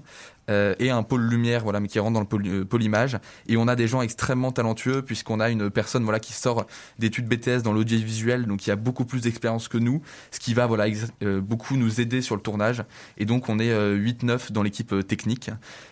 [0.49, 3.17] euh, et un pôle lumière voilà mais qui rentre dans le pôle, euh, pôle image
[3.47, 6.65] et on a des gens extrêmement talentueux puisqu'on a une personne voilà qui sort
[6.99, 10.67] d'études BTS dans l'audiovisuel donc qui a beaucoup plus d'expérience que nous ce qui va
[10.67, 10.85] voilà
[11.23, 12.83] euh, beaucoup nous aider sur le tournage
[13.17, 15.49] et donc on est 8-9 dans l'équipe euh, technique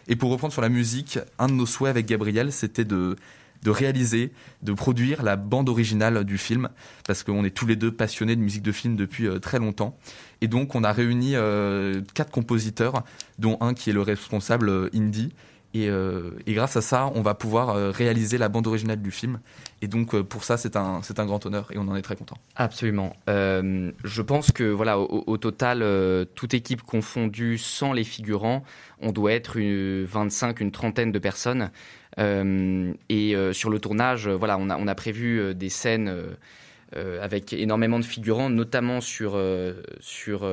[0.07, 3.15] et pour reprendre sur la musique un de nos souhaits avec Gabriel c'était de
[3.63, 4.31] de réaliser,
[4.63, 6.69] de produire la bande originale du film,
[7.05, 9.97] parce qu'on est tous les deux passionnés de musique de film depuis euh, très longtemps.
[10.41, 13.03] Et donc on a réuni euh, quatre compositeurs,
[13.39, 15.33] dont un qui est le responsable euh, indie.
[15.73, 19.39] Et, et grâce à ça, on va pouvoir réaliser la bande originale du film.
[19.81, 22.17] Et donc pour ça, c'est un, c'est un grand honneur et on en est très
[22.17, 22.35] content.
[22.57, 23.15] Absolument.
[23.25, 28.65] Je pense que voilà, au, total, toute équipe confondue, sans les figurants,
[28.99, 31.71] on doit être une 25, une trentaine de personnes.
[32.19, 36.13] Euh, et euh, sur le tournage, euh, voilà, on a, prévu des scènes
[36.93, 39.41] avec énormément de figurants, notamment sur,
[40.01, 40.51] sur,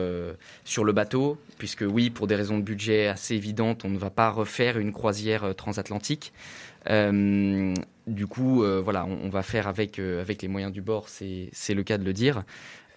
[0.64, 4.10] sur le bateau, puisque oui, pour des raisons de budget assez évidentes, on ne va
[4.10, 6.32] pas refaire une croisière transatlantique.
[6.86, 11.98] Du coup, voilà, on, va faire avec, avec les moyens du bord, c'est le cas
[11.98, 12.44] de le dire.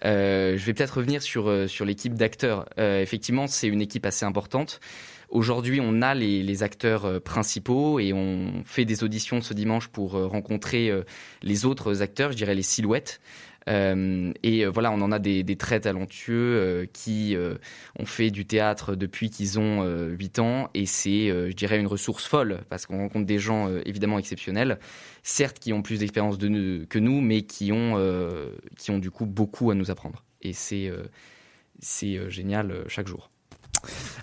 [0.04, 2.66] Je vais peut-être revenir sur, sur l'équipe d'acteurs.
[2.78, 4.80] Effectivement, c'est une équipe assez importante.
[5.32, 10.14] Aujourd'hui, on a les, acteurs euh, principaux et on fait des auditions ce dimanche pour
[10.14, 11.04] euh, rencontrer euh,
[11.42, 13.18] les autres acteurs, je dirais les silhouettes.
[13.66, 17.36] Et voilà, on en a des, des très talentueux qui
[17.96, 21.86] ont fait du théâtre depuis qu'ils ont euh, 8 ans et c'est, je dirais, une
[21.86, 24.80] ressource folle parce qu'on rencontre des gens évidemment exceptionnels,
[25.22, 27.96] certes qui ont plus d'expérience que nous, mais qui ont,
[28.76, 30.24] qui ont du coup beaucoup à nous apprendre.
[30.42, 30.90] Et c'est
[31.78, 33.31] c'est génial chaque jour.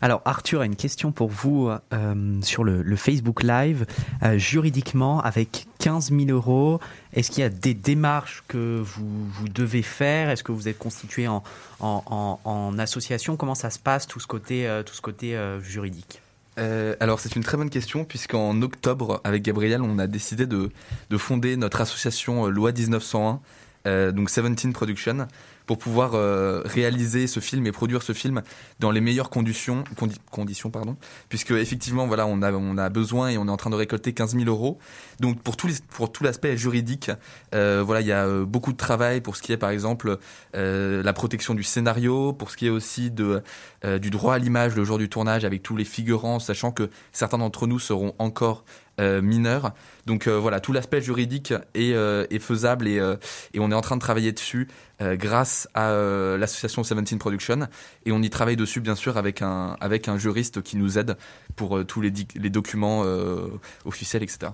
[0.01, 3.85] Alors Arthur a une question pour vous euh, sur le, Facebook Live.
[4.23, 6.79] Euh, juridiquement, avec 15 000 euros,
[7.13, 10.29] est-ce qu'il y a des démarches que vous, vous devez faire?
[10.29, 11.43] Est-ce que vous êtes constitué en,
[12.77, 13.35] association?
[13.35, 16.21] Comment ça se passe tout ce côté, euh, tout ce côté juridique?
[16.99, 20.71] Alors c'est une très bonne question puisqu'en octobre avec Gabriel on a décidé de,
[21.09, 23.39] de fonder notre association Loi 1901,
[23.87, 25.27] euh, donc 17 Production,
[25.69, 28.41] pour pouvoir euh, réaliser ce film et produire ce film
[28.79, 30.97] dans les meilleures conditions, condi- conditions pardon,
[31.29, 34.11] puisque effectivement voilà on a on a besoin et on est en train de récolter
[34.13, 34.79] 15 000 euros.
[35.19, 37.11] Donc pour tout l'aspect juridique,
[37.53, 40.17] euh, voilà il y a euh, beaucoup de travail pour ce qui est par exemple
[40.55, 43.43] la protection du scénario, pour ce qui est aussi de
[43.99, 47.37] du droit à l'image le jour du tournage avec tous les figurants, sachant que certains
[47.37, 48.65] d'entre nous seront encore
[49.21, 49.73] mineurs.
[50.09, 53.15] Donc euh, voilà, tout l'aspect juridique est, euh, est faisable et, euh,
[53.53, 54.67] et on est en train de travailler dessus
[55.01, 57.67] euh, grâce à euh, l'association 17 Production
[58.05, 61.15] et on y travaille dessus bien sûr avec un, avec un juriste qui nous aide
[61.55, 63.49] pour euh, tous les, les documents euh,
[63.85, 64.51] officiels, etc.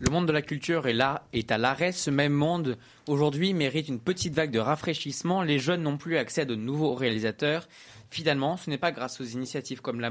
[0.00, 1.92] Le monde de la culture est là, est à l'arrêt.
[1.92, 5.42] Ce même monde, aujourd'hui, mérite une petite vague de rafraîchissement.
[5.42, 7.68] Les jeunes n'ont plus accès à de nouveaux réalisateurs.
[8.14, 10.08] Finalement, ce n'est pas grâce aux initiatives comme la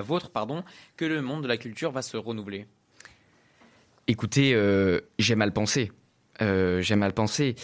[0.00, 0.64] vôtre, pardon,
[0.96, 2.64] que le monde de la culture va se renouveler.
[4.06, 5.92] Écoutez, euh, j'ai mal pensé.
[6.40, 7.56] Euh, j'ai mal pensé.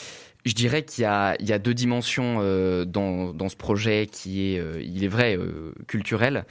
[0.45, 5.05] Je dirais qu'il y a, deux dimensions euh, dans, ce projet qui est, euh, il
[5.05, 5.38] est vrai,
[5.87, 6.45] culturel.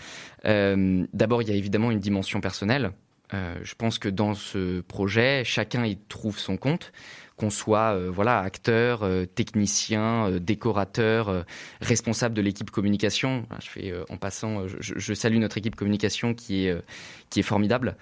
[0.44, 2.90] D'abord, il y a évidemment une dimension personnelle.
[3.32, 6.92] Je pense que dans ce projet, chacun y trouve son compte,
[7.38, 11.46] qu'on soit euh, voilà acteur, euh, technicien, euh, décorateur,
[11.82, 13.46] responsable de l'équipe communication.
[13.62, 16.76] Je fais en passant, je, salue notre équipe communication qui est
[17.30, 17.96] qui est formidable.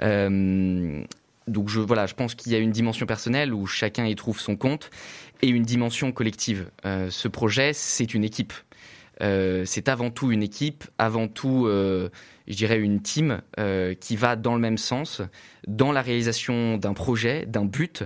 [0.00, 4.40] Donc je voilà, je pense qu'il y a une dimension personnelle où chacun y trouve
[4.40, 4.90] son compte
[5.42, 6.70] et une dimension collective.
[6.84, 8.52] Ce projet, c'est une équipe.
[9.22, 12.10] Euh, c'est avant tout une équipe, avant tout, euh,
[12.48, 15.22] je dirais, une team euh, qui va dans le même sens,
[15.66, 18.04] dans la réalisation d'un projet, d'un but,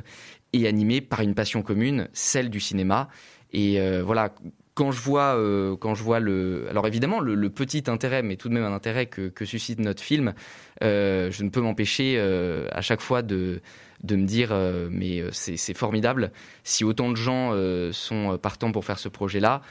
[0.53, 3.09] et animé par une passion commune, celle du cinéma.
[3.53, 4.35] Et voilà,
[4.75, 5.37] quand je vois,
[5.81, 9.07] quand je vois le, alors évidemment le, petit intérêt, mais tout de même un intérêt
[9.07, 10.35] que, suscite notre film,
[10.81, 12.18] je ne peux m'empêcher
[12.73, 13.61] à chaque fois de
[14.05, 14.53] me dire
[14.90, 16.33] mais c'est formidable
[16.64, 17.53] si autant de gens
[17.92, 19.62] sont partants pour faire ce projet-là.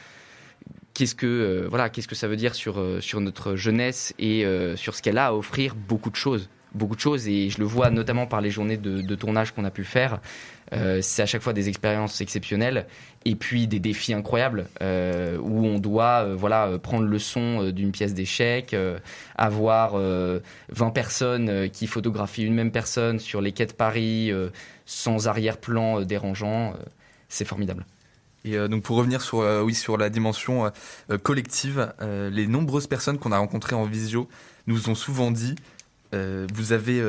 [0.99, 4.45] Qu'est-ce que euh, voilà, qu'est-ce que ça veut dire sur euh, sur notre jeunesse et
[4.45, 7.57] euh, sur ce qu'elle a à offrir beaucoup de choses, beaucoup de choses et je
[7.59, 10.19] le vois notamment par les journées de, tournage qu'on a pu faire.
[11.01, 12.85] C'est à chaque fois des expériences exceptionnelles
[13.23, 18.75] et puis des défis incroyables où on doit voilà prendre le son d'une pièce d'échec,
[19.35, 20.41] avoir euh,
[20.73, 24.31] 20 personnes qui photographient une même personne sur les quais de Paris
[24.85, 26.73] sans arrière-plan dérangeant,
[27.29, 27.85] c'est formidable.
[28.45, 30.71] Et euh, donc pour revenir sur euh, oui sur la dimension
[31.09, 34.27] euh, collective, les nombreuses personnes qu'on a rencontrées en visio
[34.67, 35.55] nous ont souvent dit
[36.11, 37.03] vous avez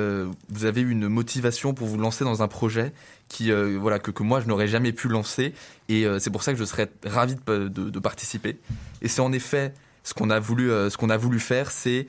[0.50, 2.92] vous avez une motivation pour vous lancer dans un projet
[3.28, 5.54] qui voilà que, que moi je n'aurais jamais pu lancer.
[5.88, 8.58] Et c'est pour ça que je serais ravi de participer.
[9.00, 9.72] Et c'est en effet
[10.04, 12.06] ce qu'on a voulu, ce qu'on a voulu faire, c'est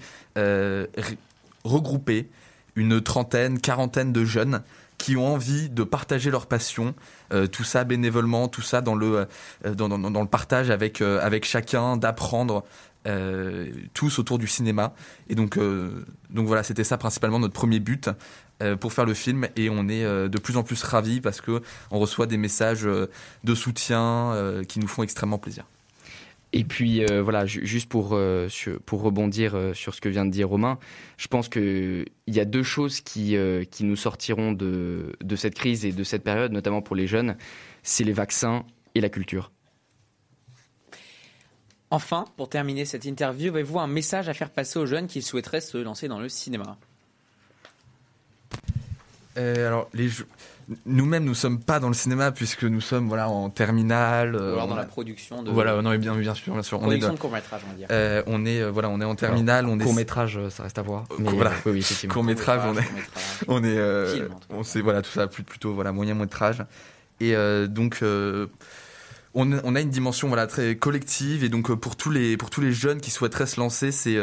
[1.63, 2.29] regrouper
[2.75, 4.61] une trentaine, quarantaine de jeunes
[5.01, 6.93] qui ont envie de partager leur passion,
[7.33, 9.25] euh, tout ça bénévolement, tout ça dans le,
[9.65, 12.63] euh, partage avec, euh, avec chacun, d'apprendre
[13.95, 14.93] tous autour du cinéma.
[15.27, 18.11] Et donc, donc voilà, c'était ça principalement notre premier but
[18.79, 21.97] pour faire le film et on est de plus en plus ravis parce que on
[21.97, 25.65] reçoit des messages de soutien qui nous font extrêmement plaisir.
[26.53, 28.49] Et puis euh, voilà, juste pour, euh,
[28.85, 30.79] pour rebondir euh, sur ce que vient de dire Romain,
[31.17, 33.37] je pense qu'il y a deux choses qui,
[33.71, 37.37] qui nous sortiront de, de cette crise et de cette période, notamment pour les jeunes,
[37.83, 39.51] c'est les vaccins et la culture.
[41.89, 45.61] Enfin, pour terminer cette interview, avez-vous un message à faire passer aux jeunes qui souhaiteraient
[45.61, 46.77] se lancer dans le cinéma?
[49.35, 50.09] Alors, les,
[50.85, 54.35] nous-mêmes, nous sommes pas dans le cinéma puisque nous sommes voilà en terminale.
[54.35, 55.51] Ou alors dans la production de.
[55.51, 56.79] Voilà, non, bien, bien sûr, bien sûr.
[56.79, 57.87] Production on est de, court métrage, on va dire.
[57.91, 59.65] Euh, on est voilà, on est en terminale.
[59.67, 61.05] on court métrage, ça reste à voir.
[61.19, 62.13] Mais voilà, oui, oui, effectivement.
[62.13, 62.87] Court métrage, on est,
[63.47, 66.63] on est, euh, on sait voilà tout ça plutôt voilà moyen métrage.
[67.19, 67.99] Et euh, donc.
[68.01, 68.47] Euh,
[69.33, 72.59] on, on, a une dimension voilà très collective et donc pour tous les pour tous
[72.59, 74.17] les jeunes qui souhaiteraient se lancer c'est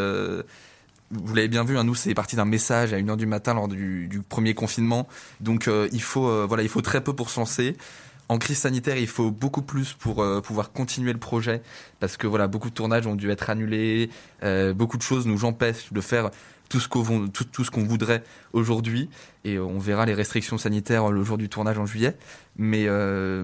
[1.11, 3.69] vous l'avez bien vu, hein, nous c'est parti d'un message à 1h du matin lors
[3.69, 5.09] du, premier confinement.
[5.41, 7.77] Donc euh, il faut euh, voilà, il faut très peu pour se lancer.
[8.29, 11.63] En crise sanitaire, il faut beaucoup plus pour euh, pouvoir continuer le projet
[11.99, 14.11] parce que voilà, beaucoup de tournages ont dû être annulés,
[14.75, 16.31] beaucoup de choses nous empêchent de faire
[16.69, 16.89] tout ce
[17.71, 19.09] qu'on voudrait aujourd'hui
[19.45, 22.15] et on verra les restrictions sanitaires le jour du tournage en juillet
[22.59, 22.87] mais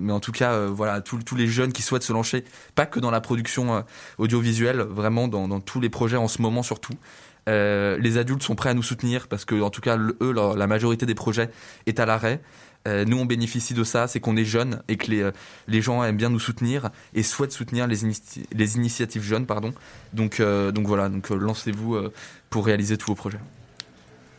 [0.02, 3.10] mais en tout cas voilà tous les jeunes qui souhaitent se lancer pas que dans
[3.10, 3.82] la production
[4.18, 6.92] audiovisuelle vraiment dans tous les projets en ce moment surtout
[7.48, 10.66] euh, les adultes sont prêts à nous soutenir parce que, en tout cas, eux, la
[10.66, 11.50] majorité des projets
[11.86, 12.40] est à l'arrêt.
[12.86, 15.32] Euh, nous, on bénéficie de ça, c'est qu'on est jeunes et que les, euh,
[15.68, 18.04] les gens aiment bien nous soutenir et souhaitent soutenir les,
[18.76, 19.72] initiatives jeunes, pardon.
[20.12, 21.98] Donc, donc voilà, donc lancez-vous
[22.50, 23.40] pour réaliser tous vos projets.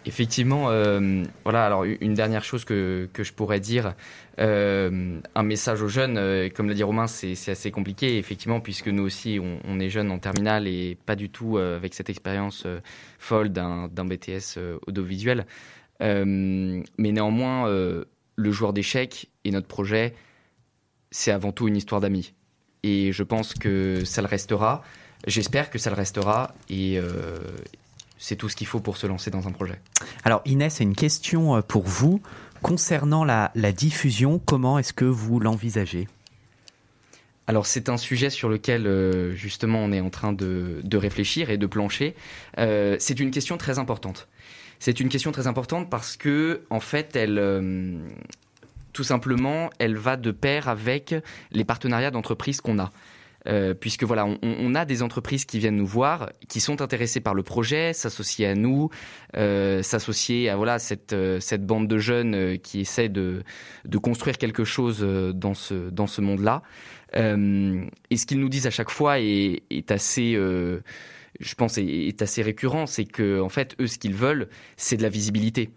[0.08, 1.66] Effectivement, euh, voilà.
[1.66, 3.96] Alors une dernière chose que, que je pourrais dire,
[4.40, 8.88] euh, un message aux jeunes, euh, comme l'a dit Romain, c'est assez compliqué, effectivement, puisque
[8.88, 12.68] nous aussi, on, on, est jeunes en terminale et pas du tout avec cette expérience
[13.18, 15.46] folle d'un BTS audiovisuel.
[16.00, 20.14] mais néanmoins, le joueur d'échecs et notre projet,
[21.10, 22.34] c'est avant tout une histoire d'amis.
[22.84, 24.84] Et je pense que ça le restera.
[25.26, 26.54] J'espère que ça le restera.
[26.70, 27.00] Et,
[28.18, 29.80] c'est tout ce qu'il faut pour se lancer dans un projet.
[30.24, 32.22] Alors Inès, une question euh, pour vous.
[32.62, 36.08] Concernant la, diffusion, comment est-ce que vous l'envisagez?
[37.46, 41.58] Alors c'est un sujet sur lequel euh, justement on est en train de, réfléchir et
[41.58, 42.16] de plancher.
[42.58, 44.28] Euh, c'est une question très importante.
[44.80, 47.38] C'est une question très importante parce que en fait elle,
[48.96, 51.14] tout simplement, elle va de pair avec
[51.52, 52.92] les partenariats d'entreprise qu'on a.
[53.48, 57.36] Euh, puisque voilà, on, a des entreprises qui viennent nous voir, qui sont intéressées par
[57.36, 58.90] le projet, s'associer à nous,
[59.38, 63.44] euh, s'associer à voilà cette euh, cette bande de jeunes qui essaient de
[63.86, 65.02] de construire quelque chose
[65.36, 66.64] dans ce dans ce monde-là.
[67.14, 70.36] et ce qu'ils nous disent à chaque fois est, est assez
[71.40, 75.04] je pense est, assez récurrent, c'est que en fait eux ce qu'ils veulent c'est de
[75.04, 75.70] la visibilité.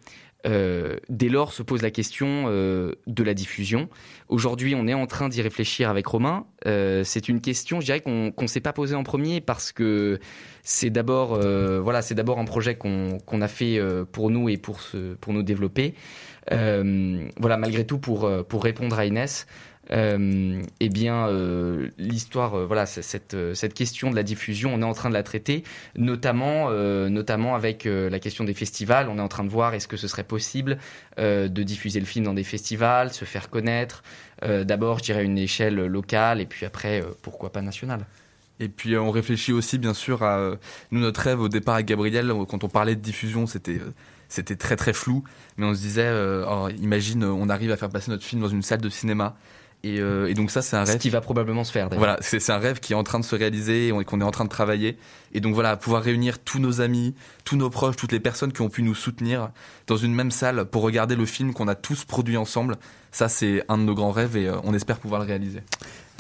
[0.46, 3.88] Euh, dès lors se pose la question euh, de la diffusion.
[4.28, 6.46] Aujourd'hui, on est en train d'y réfléchir avec Romain.
[6.66, 10.20] Euh, c'est une question, je dirais qu'on ne s'est pas posée en premier parce que
[10.62, 13.80] c'est d'abord, voilà, c'est d'abord un projet qu'on a fait
[14.12, 14.80] pour nous et pour,
[15.20, 15.94] pour nous développer.
[16.50, 19.46] voilà, malgré tout, pour, pour répondre à Inès,
[19.90, 24.84] euh, eh bien, euh, l'histoire, euh, voilà, cette, cette question de la diffusion, on est
[24.84, 25.64] en train de la traiter,
[25.96, 29.08] notamment, notamment avec la question des festivals.
[29.08, 30.78] On est en train de voir est-ce que ce serait possible
[31.16, 34.02] de diffuser le film dans des festivals, se faire connaître.
[34.42, 38.06] D'abord, je dirais une échelle locale, et puis après, pourquoi pas nationale.
[38.60, 40.56] Et puis on réfléchit aussi bien sûr à
[40.90, 43.80] nous notre rêve au départ avec Gabriel quand on parlait de diffusion c'était
[44.28, 45.22] c'était très très flou
[45.56, 46.10] mais on se disait
[46.44, 49.36] oh, imagine on arrive à faire passer notre film dans une salle de cinéma
[49.86, 50.94] euh, et, donc ça, c'est un rêve.
[50.94, 51.88] Ce qui va probablement se faire.
[51.90, 54.30] Voilà, c'est un rêve qui est en train de se réaliser et qu'on est en
[54.30, 54.98] train de travailler.
[55.32, 57.14] Et donc voilà, pouvoir réunir tous nos amis,
[57.44, 59.50] tous nos proches, toutes les personnes qui ont pu nous soutenir
[59.86, 62.76] dans une même salle pour regarder le film qu'on a tous produit ensemble.
[63.12, 65.62] Ça, c'est un de nos grands rêves et euh, on espère pouvoir le réaliser.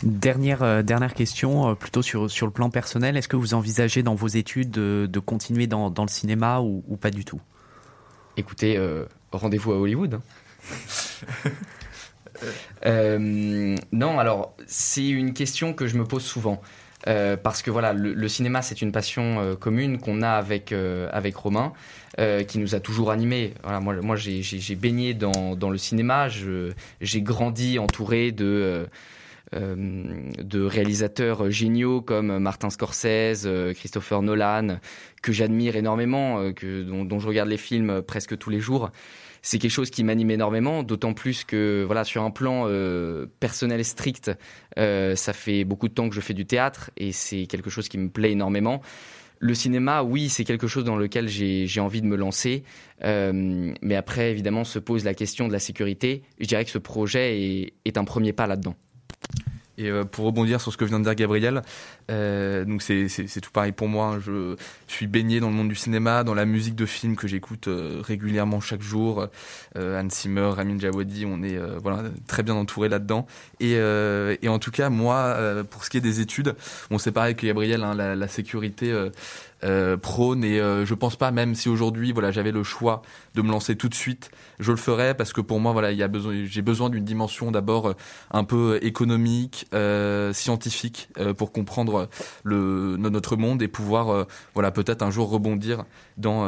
[0.04, 3.16] Dernière, euh, dernière question, plutôt sur, sur le plan personnel.
[3.16, 6.84] Est-ce que vous envisagez dans vos études de, de continuer dans, dans, le cinéma ou,
[6.86, 7.40] ou, pas du tout?
[8.36, 8.80] Écoutez,
[9.32, 10.14] rendez-vous à Hollywood.
[10.14, 10.22] Hein.
[12.86, 16.60] Euh, non, alors c'est une question que je me pose souvent.
[17.06, 21.36] Euh, parce que voilà, le, cinéma c'est une passion euh, commune qu'on a avec avec
[21.36, 21.72] Romain,
[22.48, 23.54] qui nous a toujours animés.
[23.62, 26.28] Voilà, moi, moi j'ai baigné dans, dans le cinéma,
[27.00, 28.86] j'ai grandi entouré de
[29.52, 34.78] de réalisateurs géniaux comme Martin Scorsese, Christopher Nolan,
[35.22, 38.90] que j'admire énormément, que, dont, dont, je regarde les films presque tous les jours
[39.42, 43.84] c'est quelque chose qui m'anime énormément, d'autant plus que voilà sur un plan euh, personnel
[43.84, 44.30] strict,
[44.78, 47.88] euh, ça fait beaucoup de temps que je fais du théâtre et c'est quelque chose
[47.88, 48.80] qui me plaît énormément.
[49.40, 52.64] Le cinéma, oui, c'est quelque chose dans lequel j'ai envie de me lancer,
[53.04, 56.22] euh, mais après évidemment se pose la question de la sécurité.
[56.40, 58.74] Je dirais que ce projet est, est un premier pas là-dedans.
[59.78, 61.62] Et euh, pour rebondir sur ce que vient de dire Gabriel,
[62.10, 64.16] euh, donc c'est tout pareil pour moi.
[64.16, 64.20] Hein.
[64.20, 64.56] Je
[64.88, 68.02] suis baigné dans le monde du cinéma, dans la musique de film que j'écoute euh,
[68.02, 69.28] régulièrement chaque jour.
[69.76, 73.28] Euh, Anne Zimmer, Ramin Djawadi, on est euh, voilà très bien entouré là-dedans.
[73.60, 73.74] Et,
[74.42, 75.36] et, en tout cas, moi,
[75.70, 76.56] pour ce qui est des études,
[76.90, 78.92] on sait pareil que Gabriel, hein, la, la, sécurité
[79.64, 83.02] euh, prône et euh, je pense pas même si aujourd'hui voilà j'avais le choix
[83.34, 84.30] de me lancer tout de suite
[84.60, 87.04] je le ferais parce que pour moi voilà il y a besoin j'ai besoin d'une
[87.04, 87.94] dimension d'abord euh,
[88.30, 92.08] un peu économique euh, scientifique pour comprendre
[92.44, 95.84] le notre monde et pouvoir voilà peut-être un jour rebondir
[96.16, 96.46] dans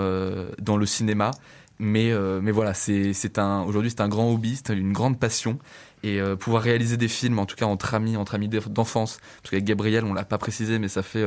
[0.58, 1.32] dans le cinéma.
[1.78, 5.58] Mais mais voilà c'est c'est un aujourd'hui c'est un grand hobby c'est une grande passion.
[6.02, 9.64] Et pouvoir réaliser des films en tout cas entre amis entre amis d'enfance parce qu'avec
[9.64, 11.26] Gabriel on l'a pas précisé mais ça fait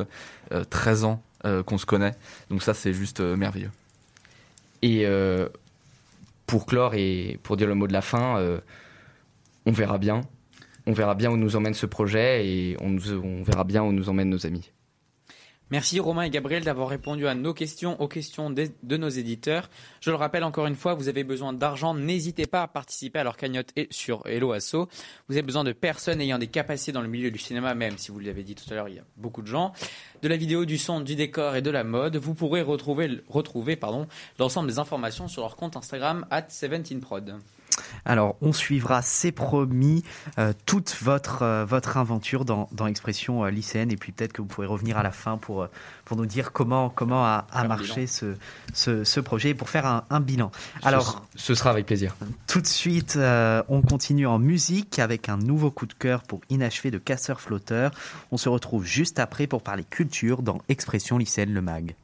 [0.70, 1.33] 13 ans euh,
[1.64, 2.16] qu'on se connaît.
[2.50, 3.72] Donc ça, c'est juste euh, merveilleux.
[4.82, 5.48] Et euh,
[6.46, 8.60] pour clore et pour dire le mot de la fin,
[9.66, 10.22] on verra bien.
[10.86, 14.10] On verra bien où nous emmène ce projet et on, on verra bien où nous
[14.10, 14.72] emmènent nos amis.
[15.74, 19.72] Merci Romain et Gabriel d'avoir répondu à nos questions, aux questions de, nos éditeurs.
[20.02, 23.24] Je le rappelle encore une fois, vous avez besoin d'argent, n'hésitez pas à participer à
[23.24, 24.88] leur cagnotte sur Hello Asso.
[25.28, 28.12] Vous avez besoin de personnes ayant des capacités dans le milieu du cinéma, même si
[28.12, 29.74] vous l'avez dit tout à l'heure, il y a beaucoup de gens.
[30.22, 32.18] De la vidéo, du son, du décor et de la mode.
[32.18, 33.80] Vous pourrez retrouver,
[34.38, 37.34] l'ensemble des informations sur leur compte Instagram at 17prod.
[38.06, 40.04] Alors, on suivra, c'est promis,
[40.38, 43.92] euh, toute votre, euh, votre aventure dans, dans Expression euh, lycéenne.
[43.92, 45.68] Et puis peut-être que vous pourrez revenir à la fin pour,
[46.06, 48.36] pour nous dire comment, comment a, a marché ce,
[48.74, 50.52] ce, ce, projet pour faire un, un bilan.
[50.84, 52.16] Alors, ce, ce, sera avec plaisir.
[52.48, 56.92] Tout de suite, on continue en musique avec un nouveau coup de cœur pour Inachevé
[56.92, 57.92] de Casseur Flotteur.
[58.32, 61.96] On se retrouve juste après pour parler culture dans Expression lycéenne, le MAG.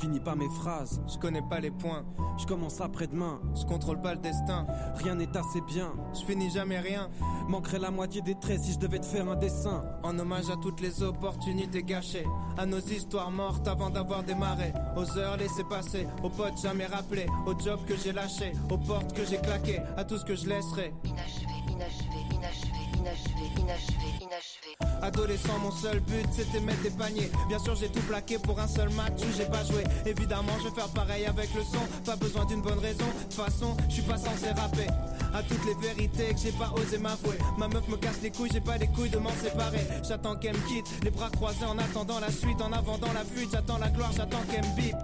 [0.00, 2.04] Finis pas mes phrases, je connais pas les points,
[2.38, 6.78] je commence après-demain, je contrôle pas le destin, rien n'est assez bien, je finis jamais
[6.78, 7.10] rien,
[7.48, 10.56] manquerait la moitié des traits si je devais te faire un dessin, en hommage à
[10.56, 12.26] toutes les opportunités gâchées,
[12.56, 17.26] à nos histoires mortes avant d'avoir démarré, aux heures laissées passer, aux potes jamais rappelés,
[17.46, 20.48] aux jobs que j'ai lâchés, aux portes que j'ai claquées, à tout ce que je
[20.48, 20.94] laisserai.
[21.04, 22.69] Inachevé, inachevé, inachevé,
[23.00, 24.76] inachevé, inachevé, inachevé.
[25.02, 27.30] Adolescent, mon seul but c'était mettre des paniers.
[27.48, 29.84] Bien sûr, j'ai tout plaqué pour un seul match où j'ai pas joué.
[30.06, 31.80] Évidemment, je vais faire pareil avec le son.
[32.04, 33.06] Pas besoin d'une bonne raison.
[33.06, 34.86] De toute façon, je suis pas censé rapper.
[35.32, 37.38] À toutes les vérités que j'ai pas osé m'avouer.
[37.56, 39.86] Ma meuf me casse les couilles, j'ai pas les couilles de m'en séparer.
[40.06, 42.60] J'attends qu'elle me quitte, les bras croisés en attendant la suite.
[42.60, 44.96] En avant dans la fuite, j'attends la gloire, j'attends qu'elle me bip.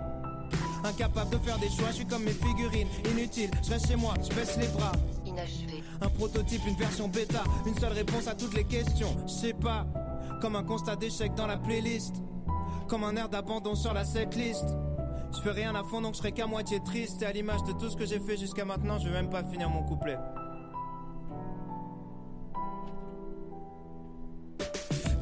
[0.85, 3.51] Incapable de faire des choix, je suis comme mes figurines, inutile.
[3.65, 4.93] Je reste chez moi, je baisse les bras.
[6.01, 9.17] Un prototype, une version bêta, une seule réponse à toutes les questions.
[9.27, 9.87] Je sais pas,
[10.41, 12.15] comme un constat d'échec dans la playlist,
[12.89, 14.65] comme un air d'abandon sur la setlist.
[15.35, 17.23] Je fais rien à fond donc je serai qu'à moitié triste.
[17.23, 19.45] Et à l'image de tout ce que j'ai fait jusqu'à maintenant, je vais même pas
[19.45, 20.17] finir mon couplet.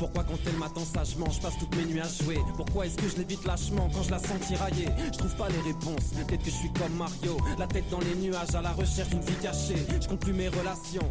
[0.04, 3.08] Pourquoi quand elle m'attend sagement, je passe toutes mes nuits à jouer Pourquoi est-ce que
[3.08, 6.50] je l'évite lâchement quand je la sens tirailler Je trouve pas les réponses, peut-être que
[6.50, 9.82] je suis comme Mario La tête dans les nuages à la recherche d'une vie cachée
[10.02, 11.08] Je compte plus mes relations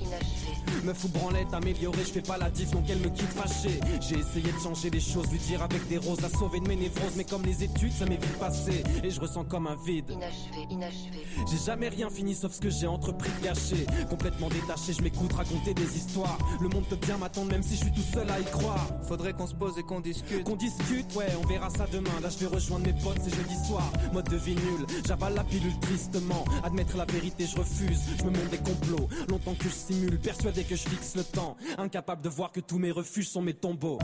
[0.84, 4.20] Me fous branlette améliorée, je fais pas la diff donc elle me quitte fâchée J'ai
[4.20, 7.16] essayé de changer les choses, lui dire avec des roses La sauver de mes névroses,
[7.18, 10.68] mais comme les études ça m'est vite passé Et je ressens comme un vide Inachevé,
[10.70, 11.26] inachevé.
[11.50, 15.34] J'ai jamais rien fini sauf ce que j'ai entrepris de gâcher Complètement détaché, je m'écoute
[15.34, 18.40] raconter des histoires Le monde peut bien m'attendre même si je suis tout seul à
[18.40, 20.44] y croire Faudrait qu'on se pose et qu'on discute.
[20.44, 22.12] Qu'on discute, ouais, on verra ça demain.
[22.22, 23.92] Là, je vais rejoindre mes potes, c'est jeudi soir.
[24.14, 26.46] Mode de vie nul, j'avale la pilule tristement.
[26.64, 28.02] Admettre la vérité, je refuse.
[28.18, 29.08] Je me montre des complots.
[29.30, 31.58] Longtemps que je simule, persuadé que je fixe le temps.
[31.78, 34.00] Incapable de voir que tous mes refuges sont mes tombeaux.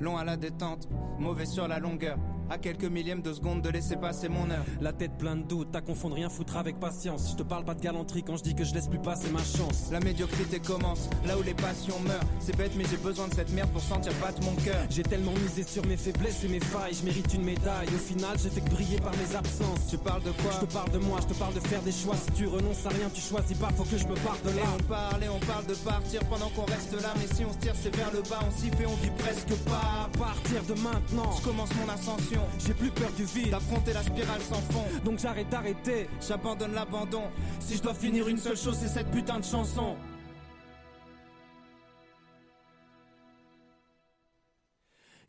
[0.00, 0.88] Long à la détente,
[1.20, 2.18] mauvais sur la longueur
[2.52, 4.66] À quelques millièmes de seconde de laisser passer mon heure.
[4.82, 7.30] La tête pleine de doutes, t'as confondre rien foutre avec patience.
[7.30, 9.38] Je te parle pas de galanterie quand je dis que je laisse plus passer ma
[9.38, 9.88] chance.
[9.90, 12.20] La médiocrité commence, là où les passions meurent.
[12.40, 14.84] C'est bête, mais j'ai besoin de cette merde pour sentir battre mon cœur.
[14.90, 17.88] J'ai tellement misé sur mes faiblesses et mes failles, je mérite une médaille.
[17.88, 19.86] Au final, j'ai fait que briller par mes absences.
[19.88, 20.50] Tu parles de quoi?
[20.60, 22.16] Je te parle de moi, je te parle de faire des choix.
[22.16, 24.62] Si tu renonces à rien, tu choisis pas, faut que je me parte de là.
[24.62, 27.14] Et on parle et on parle de partir pendant qu'on reste là.
[27.16, 29.56] Mais si on se tire, c'est vers le bas, on s'y fait, on vit presque
[29.64, 30.04] pas.
[30.04, 32.41] À partir de maintenant, Je commence mon ascension.
[32.58, 33.50] J'ai plus peur du vide.
[33.50, 34.84] D'affronter la spirale sans fond.
[35.04, 36.08] Donc j'arrête d'arrêter.
[36.26, 37.24] J'abandonne l'abandon.
[37.60, 39.96] Si je dois finir une seule chose, c'est cette putain de chanson.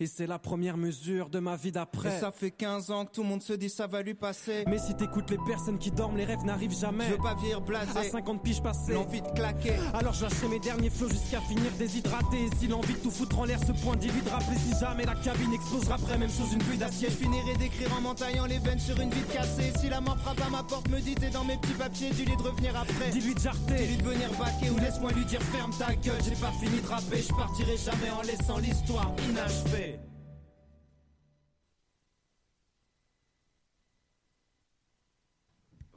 [0.04, 2.20] Et c'est la première mesure de ma vie Et d'après.
[2.20, 4.66] ça fait 15 ans que tout le monde se dit ça va lui passer.
[4.68, 7.06] Mais si t'écoutes les personnes qui dorment, les rêves n'arrivent jamais.
[7.06, 7.97] Je veux pas vieillir blasé.
[7.97, 8.91] À 50 piges passées.
[8.95, 9.76] L'envie de claquer.
[9.93, 12.36] Alors je lâcherai mes derniers flots jusqu'à finir déshydraté.
[12.43, 15.06] Et si l'envie de tout foutre en l'air se pointe, dis-lui de rappeler si jamais
[15.06, 17.10] la cabine explosera après, même sous une pluie Je d'acier.
[17.10, 19.72] finirai d'écrire en m'entaillant les veines sur une vie cassée.
[19.80, 22.36] Si la mort frappe à ma porte, me dit t'es dans mes petits papiers, dis-lui
[22.36, 23.10] de revenir après.
[23.12, 23.78] Dis-lui de jarter.
[23.78, 26.20] Dis-lui de venir baquer ou laisse-moi lui dire ferme ta gueule.
[26.26, 29.93] J'ai pas fini de rapper, je partirai jamais en laissant l'histoire inachevée.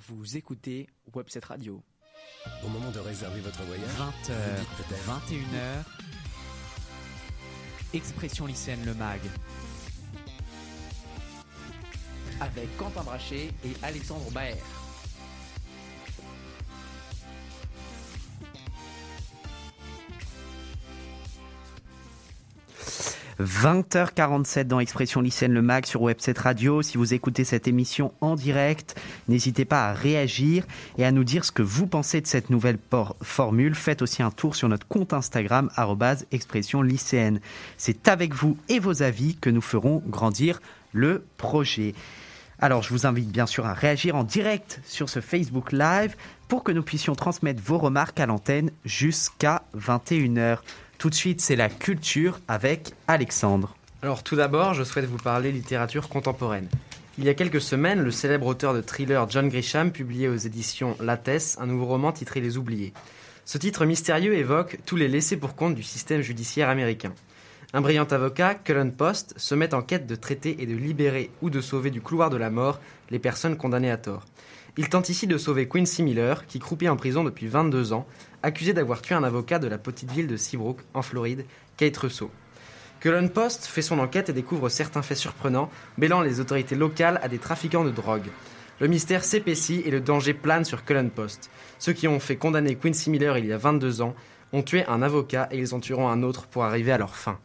[0.09, 1.82] Vous écoutez Webset Radio.
[2.64, 5.82] Au moment de réserver votre voyage, 20h, vous dites peut-être 21h.
[7.92, 9.18] Expression lycéenne Le Mag.
[12.40, 14.54] Avec Quentin Brachet et Alexandre Baer.
[23.41, 26.80] 20h47 dans Expression lycéenne Le Mag sur Web7 Radio.
[26.80, 30.64] Si vous écoutez cette émission en direct, n'hésitez pas à réagir
[30.97, 32.78] et à nous dire ce que vous pensez de cette nouvelle
[33.22, 33.74] formule.
[33.74, 35.70] Faites aussi un tour sur notre compte Instagram,
[36.32, 37.41] expression lycéenne.
[37.76, 40.61] C'est avec vous et vos avis que nous ferons grandir
[40.93, 41.95] le projet.
[42.59, 46.16] Alors, je vous invite bien sûr à réagir en direct sur ce Facebook Live
[46.49, 50.61] pour que nous puissions transmettre vos remarques à l'antenne jusqu'à 21h.
[50.99, 53.76] Tout de suite, c'est la culture avec Alexandre.
[54.03, 56.68] Alors tout d'abord, je souhaite vous parler littérature contemporaine.
[57.18, 60.97] Il y a quelques semaines, le célèbre auteur de thriller John Grisham publiait aux éditions
[61.01, 62.92] Lattès un nouveau roman titré Les Oubliés.
[63.44, 67.12] Ce titre mystérieux évoque tous les laissés pour compte du système judiciaire américain.
[67.72, 71.51] Un brillant avocat, Cullen Post, se met en quête de traiter et de libérer ou
[71.51, 72.80] de sauver du couloir de la mort
[73.11, 74.24] les personnes condamnées à tort.
[74.78, 78.06] Il tente ici de sauver Quincy Miller, qui croupit en prison depuis 22 ans,
[78.42, 81.46] accusé d'avoir tué un avocat de la petite ville de Seabrook, en Floride,
[81.78, 82.30] Kate Russo.
[83.00, 87.28] Cullen Post fait son enquête et découvre certains faits surprenants, mêlant les autorités locales à
[87.28, 88.28] des trafiquants de drogue.
[88.78, 91.50] Le mystère s'épaissit et le danger plane sur Cullen Post.
[91.78, 94.14] Ceux qui ont fait condamner Quincy Miller il y a 22 ans
[94.52, 97.38] ont tué un avocat et ils en tueront un autre pour arriver à leur fin.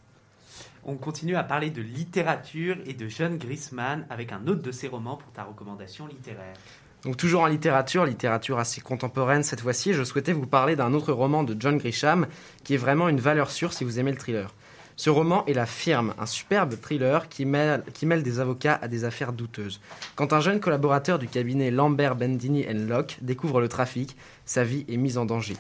[0.84, 4.88] On continue à parler de littérature et de John Grisham avec un autre de ses
[4.88, 6.56] romans pour ta recommandation littéraire.
[7.04, 11.14] Donc toujours en littérature, littérature assez contemporaine cette fois-ci, je souhaitais vous parler d'un autre
[11.14, 12.28] roman de John Grisham
[12.64, 14.54] qui est vraiment une valeur sûre si vous aimez le thriller.
[14.98, 17.84] Ce roman est La Firme, un superbe thriller qui mêle,
[18.24, 19.82] des avocats à des affaires douteuses.
[20.16, 24.98] Quand un jeune collaborateur du cabinet Lambert Bendini Locke découvre le trafic, sa vie est
[24.98, 25.56] mise en danger.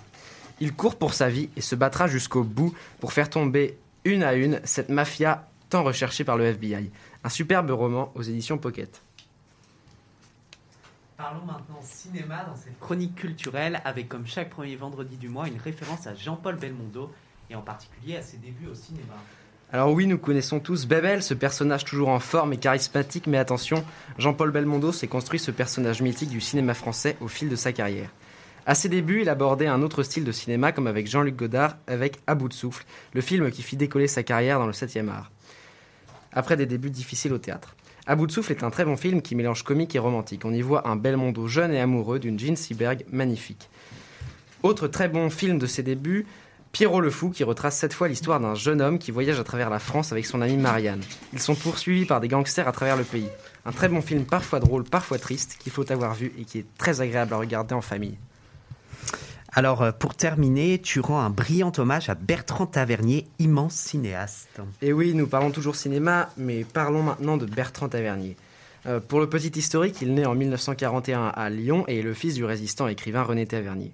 [0.60, 4.36] Il court pour sa vie et se battra jusqu'au bout pour faire tomber une à
[4.36, 6.92] une cette mafia tant recherchée par le FBI.
[7.24, 9.02] Un superbe roman aux éditions Pocket.
[11.22, 15.59] Parlons maintenant cinéma dans cette chronique culturelle avec comme chaque premier vendredi du mois une
[15.59, 17.11] référence à Jean-Paul Belmondo
[17.51, 19.13] et en particulier à ses débuts au cinéma.
[19.72, 23.86] Alors oui, nous connaissons tous Bebel, ce personnage toujours en forme et charismatique, mais attention,
[24.17, 28.09] Jean-Paul Belmondo s'est construit ce personnage mythique du cinéma français au fil de sa carrière.
[28.65, 32.17] À ses débuts, il abordait un autre style de cinéma comme avec Jean-Luc Godard avec
[32.26, 35.30] À bout de souffle, le film qui fit décoller sa carrière dans le 7e art.
[36.34, 37.76] Après des débuts difficiles au théâtre.
[38.08, 40.43] À bout souffle est un très bon film qui mélange comique et romantique.
[40.43, 43.70] On y voit un Belmondo jeune et amoureux d'une Jean Seberg magnifique.
[44.64, 46.26] Autre très bon film de ses débuts,
[46.72, 49.70] Pierrot le Fou, qui retrace cette fois l'histoire d'un jeune homme qui voyage à travers
[49.70, 51.02] la France avec son amie Marianne.
[51.34, 53.28] Ils sont poursuivis par des gangsters à travers le pays.
[53.66, 56.66] Un très bon film, parfois drôle, parfois triste, qu'il faut avoir vu et qui est
[56.78, 58.18] très agréable à regarder en famille.
[59.54, 64.62] Alors euh, pour terminer, tu rends un brillant hommage à Bertrand Tavernier, immense cinéaste.
[64.82, 68.38] Et oui, nous parlons toujours cinéma, mais parlons maintenant de Bertrand Tavernier.
[68.86, 72.36] Euh, pour le petit historique, il naît en 1941 à Lyon et est le fils
[72.36, 73.91] du résistant écrivain René Tavernier.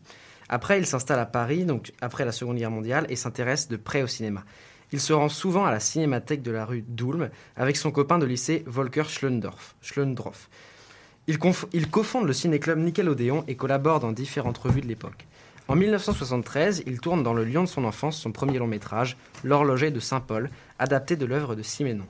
[0.47, 4.03] Après, il s'installe à Paris, donc après la Seconde Guerre mondiale, et s'intéresse de près
[4.03, 4.43] au cinéma.
[4.91, 8.27] Il se rend souvent à la cinémathèque de la rue d'Ulm avec son copain de
[8.27, 9.75] lycée Volker Schlendorf.
[9.81, 10.49] Schlendorf.
[11.27, 15.25] Il cofonde le ciné-club Nickelodeon et collabore dans différentes revues de l'époque.
[15.69, 19.91] En 1973, il tourne dans Le Lion de son enfance son premier long métrage, L'horloger
[19.91, 20.49] de Saint-Paul,
[20.79, 22.05] adapté de l'œuvre de Siménon.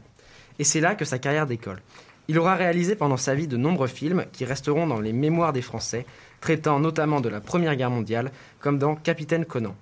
[0.59, 1.81] Et c'est là que sa carrière décolle.
[2.27, 5.63] Il aura réalisé pendant sa vie de nombreux films qui resteront dans les mémoires des
[5.63, 6.05] Français,
[6.39, 9.75] traitant notamment de la Première Guerre mondiale, comme dans Capitaine Conan.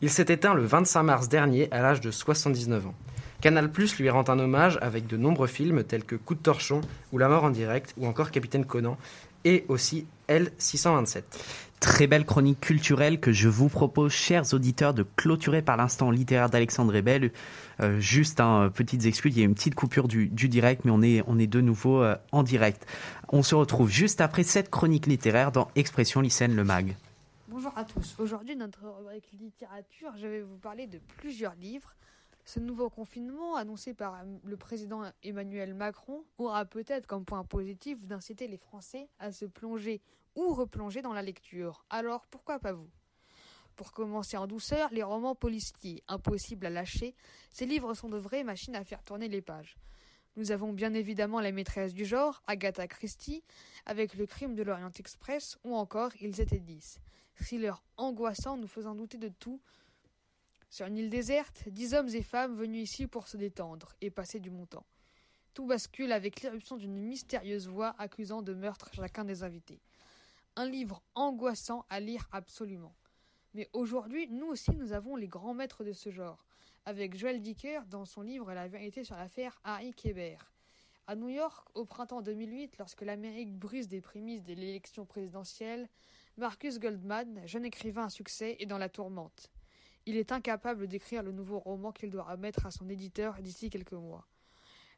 [0.00, 2.94] Il s'est éteint le 25 mars dernier à l'âge de 79 ans.
[3.40, 6.80] Canal Plus lui rend un hommage avec de nombreux films tels que Coup de torchon
[7.12, 8.96] ou La mort en direct ou encore Capitaine Conan
[9.44, 11.22] et aussi L627.
[11.80, 16.50] Très belle chronique culturelle que je vous propose, chers auditeurs, de clôturer par l'instant littéraire
[16.50, 17.32] d'Alexandre Rebel.
[17.80, 20.90] Euh, juste un euh, petites excuses, il y a une petite coupure du, direct, mais
[20.90, 22.86] on est, on est de nouveau euh, en direct.
[23.30, 26.96] On se retrouve juste après cette chronique littéraire dans Expression lycéenne le mag.
[27.48, 28.14] Bonjour à tous.
[28.18, 31.94] Aujourd'hui, notre rubrique littérature, je vais vous parler de plusieurs livres.
[32.44, 38.48] Ce nouveau confinement, annoncé par le président Emmanuel Macron, aura peut-être comme point positif d'inciter
[38.48, 40.02] les Français à se plonger
[40.40, 41.84] ou replonger dans la lecture.
[41.90, 42.90] Alors pourquoi pas vous?
[43.76, 47.14] Pour commencer en douceur, les romans policiers, impossibles à lâcher,
[47.50, 49.76] ces livres sont de vraies machines à faire tourner les pages.
[50.36, 53.42] Nous avons bien évidemment la maîtresse du genre, Agatha Christie,
[53.84, 57.00] avec le crime de l'Orient Express, ou encore Ils étaient dix.
[57.34, 59.60] Thriller angoissant nous faisant douter de tout.
[60.70, 64.40] Sur une île déserte, dix hommes et femmes venus ici pour se détendre et passer
[64.40, 64.86] du temps.
[65.52, 69.80] Tout bascule avec l'éruption d'une mystérieuse voix accusant de meurtre chacun des invités.
[70.60, 72.94] Un livre angoissant à lire absolument.
[73.54, 76.44] Mais aujourd'hui, nous aussi, nous avons les grands maîtres de ce genre,
[76.84, 80.36] avec Joël Dicker dans son livre La vérité sur l'affaire Harry Kéber.
[81.06, 85.88] À New York, au printemps 2008, lorsque l'Amérique brise des prémices de l'élection présidentielle,
[86.36, 89.50] Marcus Goldman, jeune écrivain à succès, est dans la tourmente.
[90.04, 93.92] Il est incapable d'écrire le nouveau roman qu'il doit remettre à son éditeur d'ici quelques
[93.92, 94.28] mois.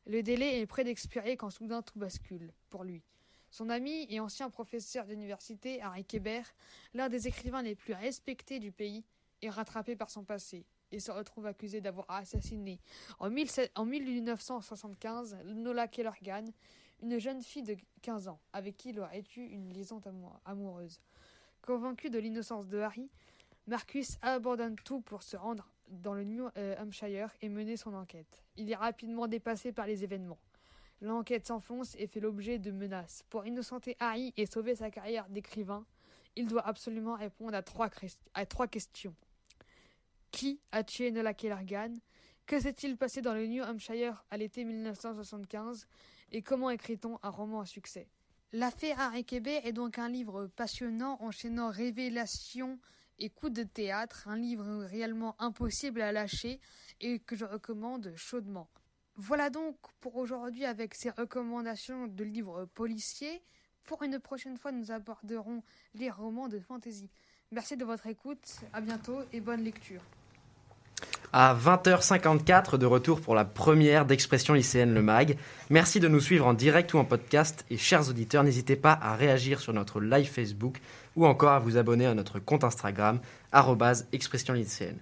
[0.06, 3.04] Le délai est près d'expirer quand soudain tout bascule, pour lui.
[3.52, 6.40] Son ami et ancien professeur d'université, Harry Kéber,
[6.94, 9.04] l'un des écrivains les plus respectés du pays,
[9.42, 12.80] est rattrapé par son passé et se retrouve accusé d'avoir assassiné
[13.18, 16.46] en, 1975 Nola Kellergan,
[17.02, 20.00] une jeune fille de 15 ans avec qui il aurait eu une liaison
[20.46, 20.98] amoureuse.
[21.60, 23.10] Convaincu de l'innocence de Harry,
[23.66, 28.42] Marcus abandonne tout pour se rendre dans le New euh, Hampshire et mener son enquête.
[28.56, 30.38] Il est rapidement dépassé par les événements.
[31.02, 33.24] L'enquête s'enfonce et fait l'objet de menaces.
[33.28, 35.84] Pour innocenter Harry et sauver sa carrière d'écrivain,
[36.36, 39.16] il doit absolument répondre à trois, questions.
[40.30, 41.94] Qui a tué Nola Kellergan?
[42.46, 45.88] Que s'est-il passé dans le New Hampshire à l'été 1975
[46.30, 48.06] Et comment écrit-on un roman à succès?
[48.52, 52.78] L'affaire Harry Kéber est donc un livre passionnant enchaînant révélations
[53.18, 56.60] et coups de théâtre, un livre réellement impossible à lâcher
[57.00, 58.68] et que je recommande chaudement.
[59.16, 63.42] Voilà donc pour aujourd'hui avec ces recommandations de livres policiers.
[63.84, 65.62] Pour une prochaine fois, nous aborderons
[65.94, 67.10] les romans de fantasy.
[67.50, 70.00] Merci de votre écoute, à bientôt et bonne lecture.
[71.34, 75.36] À 20h54, de retour pour la première d'Expression lycéenne Le Mag.
[75.70, 77.64] Merci de nous suivre en direct ou en podcast.
[77.70, 80.78] Et chers auditeurs, n'hésitez pas à réagir sur notre live Facebook
[81.16, 83.18] ou encore à vous abonner à notre compte Instagram,
[84.12, 84.98] expression lycéenne.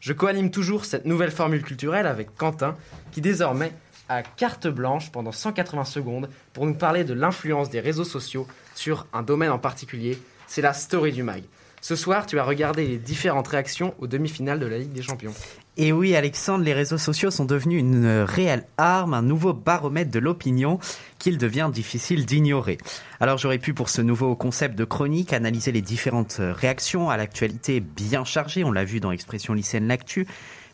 [0.00, 2.76] Je coanime toujours cette nouvelle formule culturelle avec Quentin,
[3.12, 3.72] qui désormais
[4.08, 9.06] a carte blanche pendant 180 secondes pour nous parler de l'influence des réseaux sociaux sur
[9.12, 11.42] un domaine en particulier, c'est la story du mag.
[11.80, 15.34] Ce soir, tu as regardé les différentes réactions aux demi-finales de la Ligue des Champions.
[15.78, 20.18] Et oui, Alexandre, les réseaux sociaux sont devenus une réelle arme, un nouveau baromètre de
[20.18, 20.78] l'opinion
[21.18, 22.78] qu'il devient difficile d'ignorer.
[23.20, 27.80] Alors j'aurais pu, pour ce nouveau concept de chronique, analyser les différentes réactions à l'actualité
[27.80, 30.26] bien chargée, on l'a vu dans l'expression lycéenne l'actu,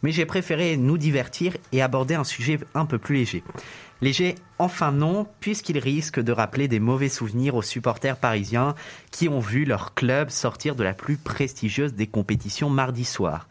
[0.04, 3.42] mais j'ai préféré nous divertir et aborder un sujet un peu plus léger.
[4.02, 8.76] Léger, enfin non, puisqu'il risque de rappeler des mauvais souvenirs aux supporters parisiens
[9.10, 13.48] qui ont vu leur club sortir de la plus prestigieuse des compétitions mardi soir.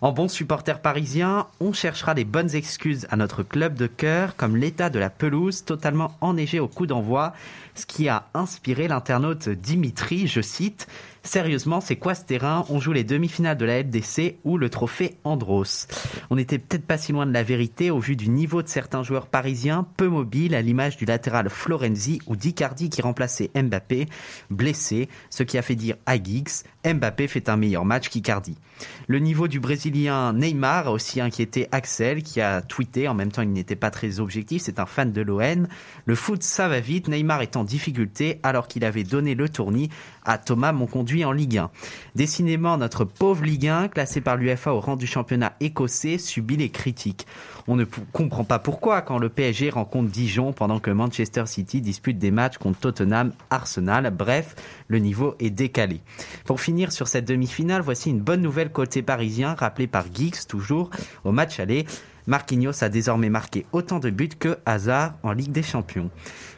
[0.00, 4.56] En bon supporter parisien, on cherchera des bonnes excuses à notre club de cœur, comme
[4.56, 7.32] l'état de la pelouse totalement enneigée au coup d'envoi,
[7.74, 10.88] ce qui a inspiré l'internaute Dimitri, je cite,
[11.26, 12.66] Sérieusement, c'est quoi ce terrain?
[12.68, 15.88] On joue les demi-finales de la LDC ou le trophée Andros.
[16.28, 19.02] On n'était peut-être pas si loin de la vérité au vu du niveau de certains
[19.02, 24.06] joueurs parisiens peu mobiles à l'image du latéral Florenzi ou d'Icardi qui remplaçait Mbappé,
[24.50, 28.58] blessé, ce qui a fait dire à Giggs, Mbappé fait un meilleur match qu'Icardi.
[29.06, 33.42] Le niveau du Brésilien Neymar a aussi inquiété Axel qui a tweeté, en même temps
[33.42, 35.66] il n'était pas très objectif, c'est un fan de l'ON.
[36.04, 39.88] Le foot ça va vite, Neymar est en difficulté alors qu'il avait donné le tournis
[40.24, 41.70] à Thomas Monconduit en Ligue 1.
[42.14, 46.70] Décidément, notre pauvre Ligue 1, classé par l'UFA au rang du championnat écossais, subit les
[46.70, 47.26] critiques.
[47.66, 52.18] On ne comprend pas pourquoi quand le PSG rencontre Dijon pendant que Manchester City dispute
[52.18, 54.10] des matchs contre Tottenham, Arsenal.
[54.10, 54.54] Bref,
[54.88, 56.00] le niveau est décalé.
[56.44, 60.90] Pour finir sur cette demi-finale, voici une bonne nouvelle côté parisien rappelée par Geeks toujours
[61.24, 61.86] au match aller.
[62.26, 66.10] Marquinhos a désormais marqué autant de buts que Hazard en Ligue des Champions.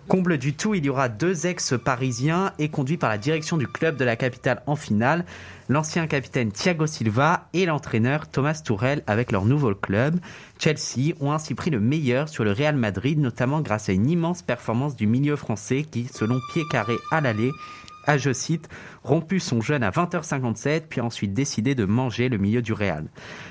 [0.08, 3.96] Comble du tout, il y aura deux ex-parisiens et conduits par la direction du club
[3.96, 5.24] de la capitale en finale,
[5.68, 10.20] l'ancien capitaine Thiago Silva et l'entraîneur Thomas Tourel avec leur nouveau club.
[10.60, 14.42] Chelsea ont ainsi pris le meilleur sur le Real Madrid, notamment grâce à une immense
[14.42, 17.50] performance du milieu français qui, selon Pied Carré à l'aller,
[18.06, 18.68] a, je cite,
[19.06, 23.04] rompu son jeûne à 20h57, puis a ensuite décidé de manger le milieu du Real.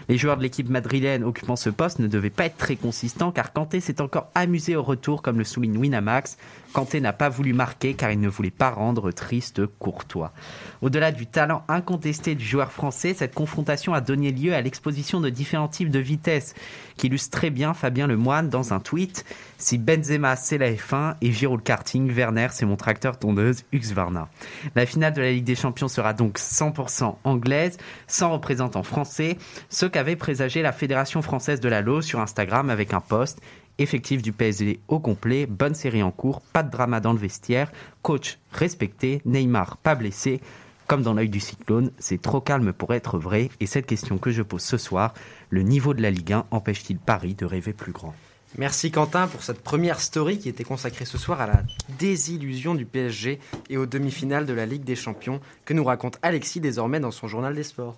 [0.09, 3.53] Les joueurs de l'équipe madrilène occupant ce poste ne devaient pas être très consistants car
[3.53, 6.37] Kanté s'est encore amusé au retour, comme le souligne Winamax.
[6.73, 10.33] Kanté n'a pas voulu marquer car il ne voulait pas rendre triste Courtois.
[10.81, 15.29] Au-delà du talent incontesté du joueur français, cette confrontation a donné lieu à l'exposition de
[15.29, 16.53] différents types de vitesse,
[16.97, 19.23] qu'illustre très bien Fabien Lemoine dans un tweet.
[19.57, 24.27] Si Benzema c'est la F1 et Giroud le karting, Werner c'est mon tracteur tondeuse Husqvarna.
[24.75, 27.77] La finale de la Ligue des Champions sera donc 100% anglaise,
[28.07, 29.37] sans représentant français,
[29.69, 33.39] ce qu'avait présagé la Fédération française de la LO sur Instagram avec un post
[33.77, 37.71] effectif du PSG au complet, bonne série en cours, pas de drama dans le vestiaire,
[38.01, 40.41] coach respecté, Neymar pas blessé.
[40.87, 43.49] Comme dans l'œil du cyclone, c'est trop calme pour être vrai.
[43.59, 45.15] Et cette question que je pose ce soir,
[45.49, 48.13] le niveau de la Ligue 1 empêche-t-il Paris de rêver plus grand?
[48.57, 51.63] Merci Quentin pour cette première story qui était consacrée ce soir à la
[51.99, 56.61] désillusion du PSG et aux demi-finales de la Ligue des Champions que nous raconte Alexis
[56.61, 57.97] désormais dans son journal des sports.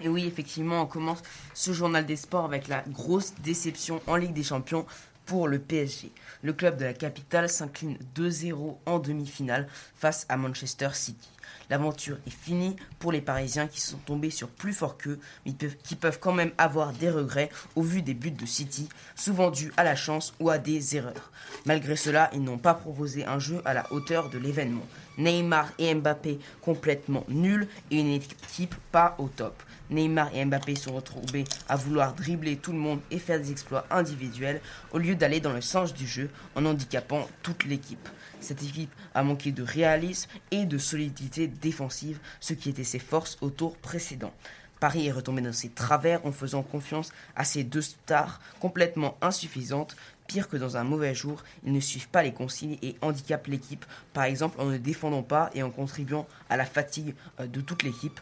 [0.00, 1.22] Et oui, effectivement, on commence
[1.54, 4.86] ce journal des sports avec la grosse déception en Ligue des Champions
[5.24, 6.10] pour le PSG.
[6.42, 11.28] Le club de la capitale s'incline 2-0 en demi-finale face à Manchester City.
[11.70, 15.96] L'aventure est finie pour les Parisiens qui sont tombés sur plus fort qu'eux, mais qui
[15.96, 19.84] peuvent quand même avoir des regrets au vu des buts de City, souvent dus à
[19.84, 21.30] la chance ou à des erreurs.
[21.66, 24.86] Malgré cela, ils n'ont pas proposé un jeu à la hauteur de l'événement.
[25.18, 29.62] Neymar et Mbappé complètement nuls et une équipe pas au top.
[29.90, 33.86] Neymar et Mbappé sont retrouvés à vouloir dribbler tout le monde et faire des exploits
[33.90, 34.60] individuels
[34.92, 38.08] au lieu d'aller dans le sens du jeu en handicapant toute l'équipe.
[38.40, 43.36] Cette équipe a manqué de réalisme et de solidité défensive, ce qui était ses forces
[43.40, 44.32] au tour précédent.
[44.80, 49.96] Paris est retombé dans ses travers en faisant confiance à ses deux stars complètement insuffisantes.
[50.28, 53.84] Pire que dans un mauvais jour, ils ne suivent pas les consignes et handicapent l'équipe,
[54.12, 57.82] par exemple en ne défendant pas et en contribuant à la fatigue euh, de toute
[57.82, 58.20] l'équipe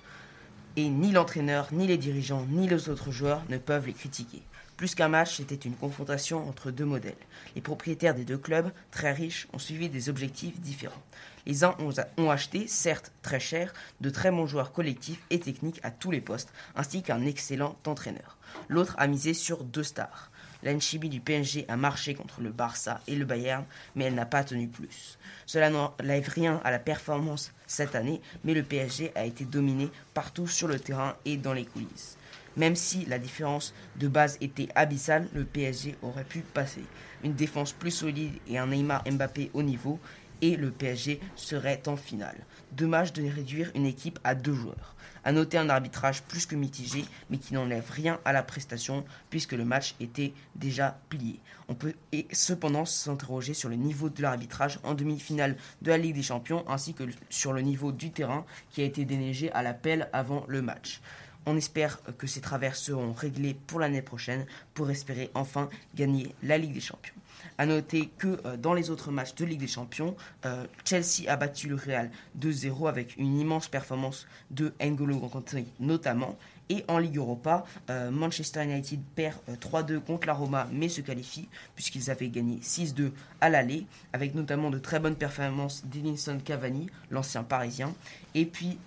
[0.77, 4.43] et ni l'entraîneur, ni les dirigeants, ni les autres joueurs ne peuvent les critiquer.
[4.77, 7.17] Plus qu'un match, c'était une confrontation entre deux modèles.
[7.55, 11.03] Les propriétaires des deux clubs, très riches, ont suivi des objectifs différents.
[11.47, 11.75] Les uns
[12.19, 16.21] ont, acheté, certes très cher, de très bons joueurs collectifs et techniques à tous les
[16.21, 18.37] postes, ainsi qu'un excellent entraîneur.
[18.69, 20.31] L'autre a misé sur deux stars.
[20.67, 23.65] L'Enchibi du PSG a marché contre le Barça et le Bayern,
[23.95, 25.17] mais elle n'a pas tenu plus.
[25.47, 30.49] Cela n'enlève rien à la performance cette année, mais le PSG a été dominé partout
[30.49, 32.19] sur le terrain et dans les coulisses.
[32.57, 36.83] Même si la différence de base était abyssale, le PSG aurait pu passer.
[37.23, 40.01] Une défense plus solide et un Neymar Mbappé au niveau,
[40.43, 42.45] et le PSG serait en finale.
[42.73, 44.96] Dommage de réduire une équipe à deux joueurs.
[45.27, 49.55] À noter un arbitrage plus que mitigé, mais qui n'enlève rien à la prestation, puisque
[49.55, 51.41] le match était déjà plié.
[51.67, 51.95] On peut
[52.33, 56.95] cependant s'interroger sur le niveau de l'arbitrage en demi-finale de la Ligue des Champions, ainsi
[56.95, 61.01] que sur le niveau du terrain qui a été déneigé à l'appel avant le match.
[61.45, 66.57] On espère que ces travers seront réglés pour l'année prochaine pour espérer enfin gagner la
[66.57, 67.15] Ligue des Champions.
[67.59, 71.37] A noter que euh, dans les autres matchs de Ligue des Champions, euh, Chelsea a
[71.37, 76.37] battu le Real 2-0 avec une immense performance de N'Golo Kanté notamment.
[76.69, 81.49] Et en Ligue Europa, euh, Manchester United perd 3-2 contre la Roma mais se qualifie
[81.77, 87.45] puisqu'ils avaient gagné 6-2 à l'aller avec notamment de très bonnes performances d'Edinson Cavani, l'ancien
[87.45, 87.95] parisien.
[88.35, 88.79] Et puis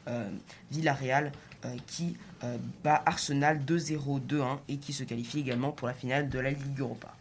[0.71, 1.31] Villarreal
[1.87, 2.17] qui
[2.83, 6.79] bat Arsenal 2-0, 2-1 et qui se qualifie également pour la finale de la Ligue
[6.79, 7.15] Europa.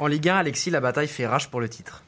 [0.00, 2.04] En Ligue 1, Alexis, la bataille fait rage pour le titre.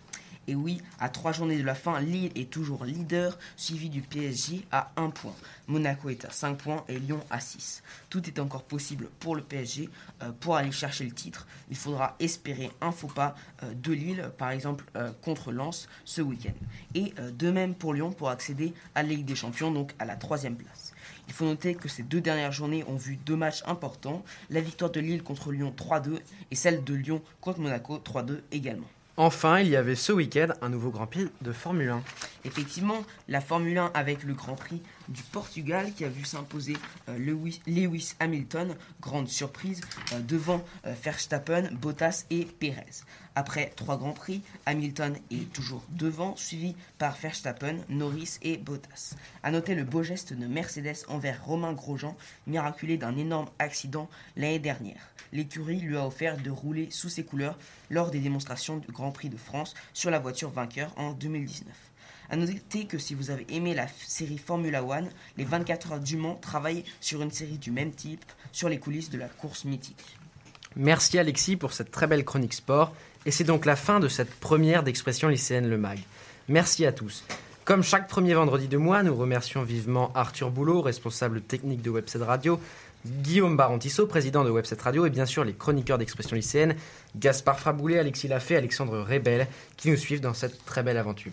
[0.46, 4.64] Et oui, à trois journées de la fin, Lille est toujours leader, suivi du PSG
[4.70, 5.34] à 1 point.
[5.66, 7.82] Monaco est à 5 points et Lyon à 6.
[8.08, 9.88] Tout est encore possible pour le PSG.
[10.22, 13.34] Euh, pour aller chercher le titre, il faudra espérer un faux pas
[13.64, 16.54] euh, de Lille, par exemple euh, contre Lens ce week-end.
[16.94, 20.14] Et de même pour Lyon pour accéder à la Ligue des Champions, donc à la
[20.14, 20.89] troisième place.
[21.30, 24.90] Il faut noter que ces deux dernières journées ont vu deux matchs importants, la victoire
[24.90, 26.18] de Lille contre Lyon 3-2
[26.50, 28.88] et celle de Lyon contre Monaco 3-2 également.
[29.16, 32.02] Enfin, il y avait ce week-end un nouveau Grand Prix de Formule 1.
[32.44, 36.76] Effectivement, la Formule 1 avec le Grand Prix du Portugal qui a vu s'imposer
[37.08, 39.80] euh, Lewis, Hamilton, grande surprise,
[40.12, 43.02] euh, devant euh, Verstappen, Bottas et Perez.
[43.34, 49.14] Après trois Grands Prix, Hamilton est toujours devant, suivi par Verstappen, Norris et Bottas.
[49.42, 54.58] A noter le beau geste de Mercedes envers Romain Grosjean, miraculé d'un énorme accident l'année
[54.58, 55.10] dernière.
[55.32, 57.58] L'écurie lui a offert de rouler sous ses couleurs
[57.88, 61.89] lors des démonstrations du Grand Prix de France sur la voiture vainqueur en 2019.
[62.30, 66.16] A noter que si vous avez aimé la série Formula One, les 24 heures du
[66.16, 70.16] Mans travaillent sur une série du même type sur les coulisses de la course mythique.
[70.76, 72.94] Merci Alexis pour cette très belle chronique sport.
[73.26, 75.98] Et c'est donc la fin de cette première d'expression lycéenne Le Mag.
[76.48, 77.24] Merci à tous.
[77.64, 82.18] Comme chaque premier vendredi de mois, nous remercions vivement Arthur Boulot, responsable technique de Webset
[82.18, 82.60] Radio,
[83.06, 86.76] Guillaume Barantisso, président de Webset Radio, et bien sûr les chroniqueurs d'expression lycéenne,
[87.16, 89.46] Gaspard Fraboulet, Alexis Lafay, Alexandre Rebel,
[89.76, 91.32] qui nous suivent dans cette très belle aventure.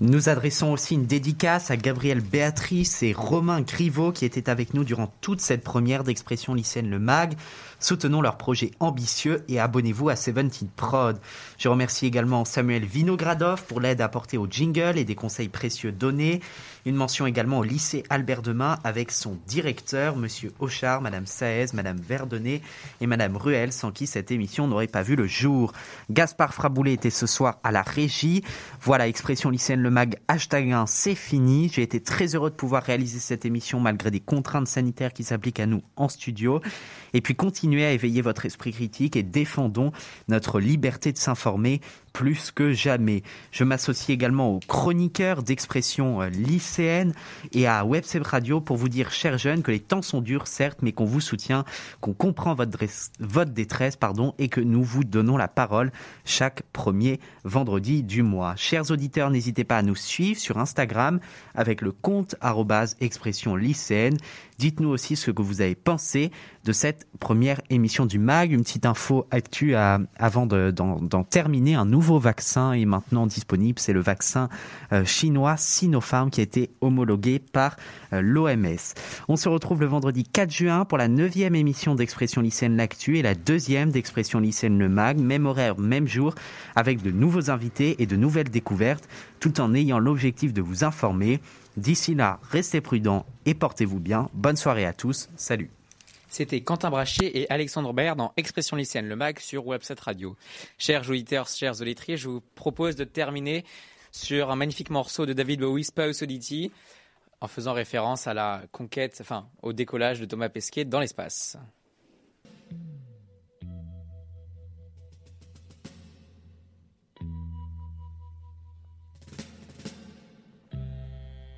[0.00, 4.84] Nous adressons aussi une dédicace à Gabriel Béatrice et Romain Griveau qui étaient avec nous
[4.84, 7.34] durant toute cette première d'expression lycéenne Le Mag.
[7.80, 11.18] Soutenons leur projet ambitieux et abonnez-vous à Seventeen Prod.
[11.58, 16.40] Je remercie également Samuel Vinogradov pour l'aide apportée au jingle et des conseils précieux donnés.
[16.84, 21.98] Une mention également au lycée Albert Demain avec son directeur, Monsieur Auchard, Madame Saez, Madame
[21.98, 22.60] Verdonnet
[23.00, 25.72] et Madame Ruel, sans qui cette émission n'aurait pas vu le jour.
[26.10, 28.42] Gaspard Fraboulet était ce soir à la régie.
[28.80, 31.70] Voilà, expression lycéenne le mag hashtag 1, c'est fini.
[31.72, 35.60] J'ai été très heureux de pouvoir réaliser cette émission malgré des contraintes sanitaires qui s'appliquent
[35.60, 36.60] à nous en studio.
[37.12, 39.92] Et puis continuez à éveiller votre esprit critique et défendons
[40.28, 41.80] notre liberté de s'informer
[42.12, 43.22] plus que jamais.
[43.52, 47.12] Je m'associe également aux chroniqueurs d'expression euh, lycéenne
[47.52, 50.80] et à Webseb Radio pour vous dire, chers jeunes, que les temps sont durs, certes,
[50.82, 51.64] mais qu'on vous soutient,
[52.00, 52.78] qu'on comprend votre,
[53.20, 55.92] votre détresse, pardon, et que nous vous donnons la parole
[56.24, 58.54] chaque premier vendredi du mois.
[58.56, 61.20] Chers auditeurs, n'hésitez pas à nous suivre sur Instagram
[61.54, 62.36] avec le compte
[63.00, 64.16] expression lycéenne.
[64.58, 66.30] Dites-nous aussi ce que vous avez pensé
[66.64, 68.52] de cette première émission du MAG.
[68.52, 71.74] Une petite info actu à- avant de- d'en d'en terminer.
[71.74, 73.78] Un nouveau vaccin est maintenant disponible.
[73.78, 74.48] C'est le vaccin
[74.92, 77.76] euh, chinois Sinopharm qui a été homologué par
[78.12, 78.76] euh, l'OMS.
[79.28, 83.22] On se retrouve le vendredi 4 juin pour la neuvième émission d'Expression lycéenne L'Actu et
[83.22, 85.18] la deuxième d'Expression lycéenne Le MAG.
[85.18, 86.34] Même horaire, même jour,
[86.76, 89.08] avec de nouveaux invités et de nouvelles découvertes,
[89.40, 91.40] tout en ayant l'objectif de vous informer.
[91.78, 94.28] D'ici là, restez prudents et portez-vous bien.
[94.34, 95.30] Bonne soirée à tous.
[95.36, 95.70] Salut.
[96.30, 100.36] C'était Quentin Brachet et Alexandre Baird dans Expression lycéenne, le mag sur Website Radio.
[100.78, 103.64] Chers auditeurs, chers auditrices, je vous propose de terminer
[104.12, 106.70] sur un magnifique morceau de David Bowie, Spouse Oddity,
[107.40, 111.58] en faisant référence à la conquête, enfin, au décollage de Thomas Pesquet dans l'espace.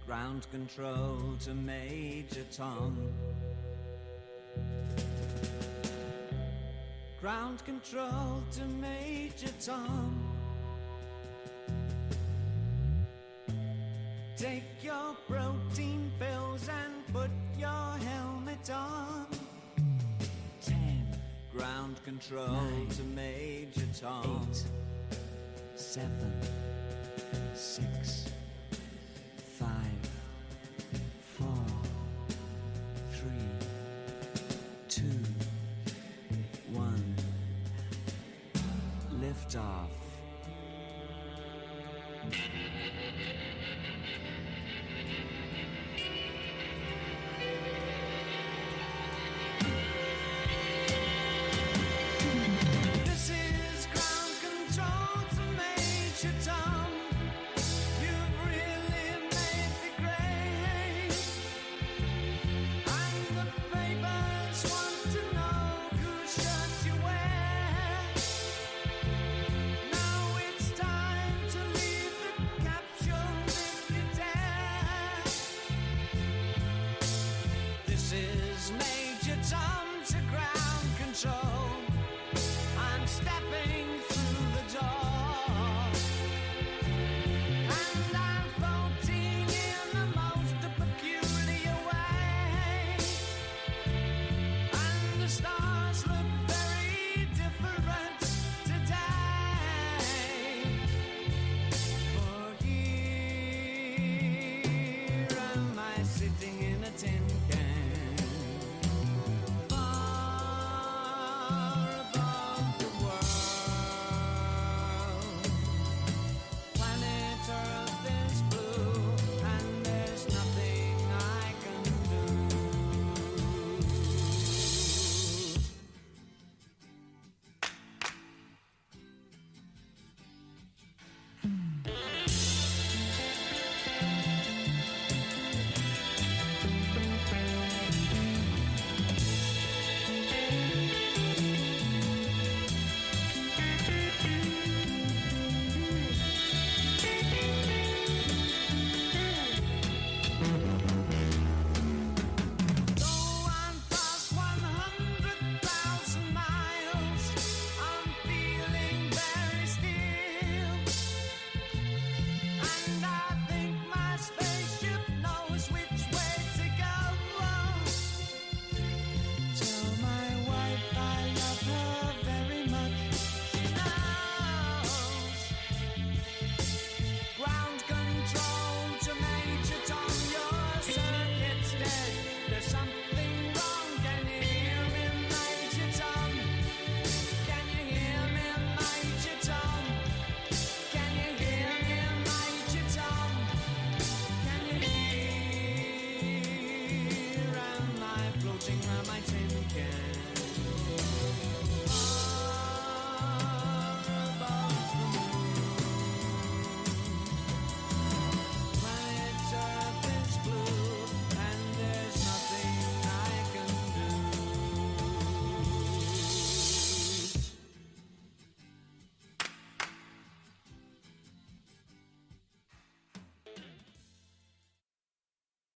[0.06, 2.96] Ground control to Major Tom.
[7.22, 10.20] Ground control to Major Tom.
[14.36, 19.26] Take your protein pills and put your helmet on.
[20.60, 21.06] Ten.
[21.56, 22.88] Ground control Nine.
[22.88, 24.48] to Major Tom.
[24.50, 24.64] Eight.
[25.76, 26.32] Seven.
[27.54, 28.21] Six.
[39.54, 39.66] จ้า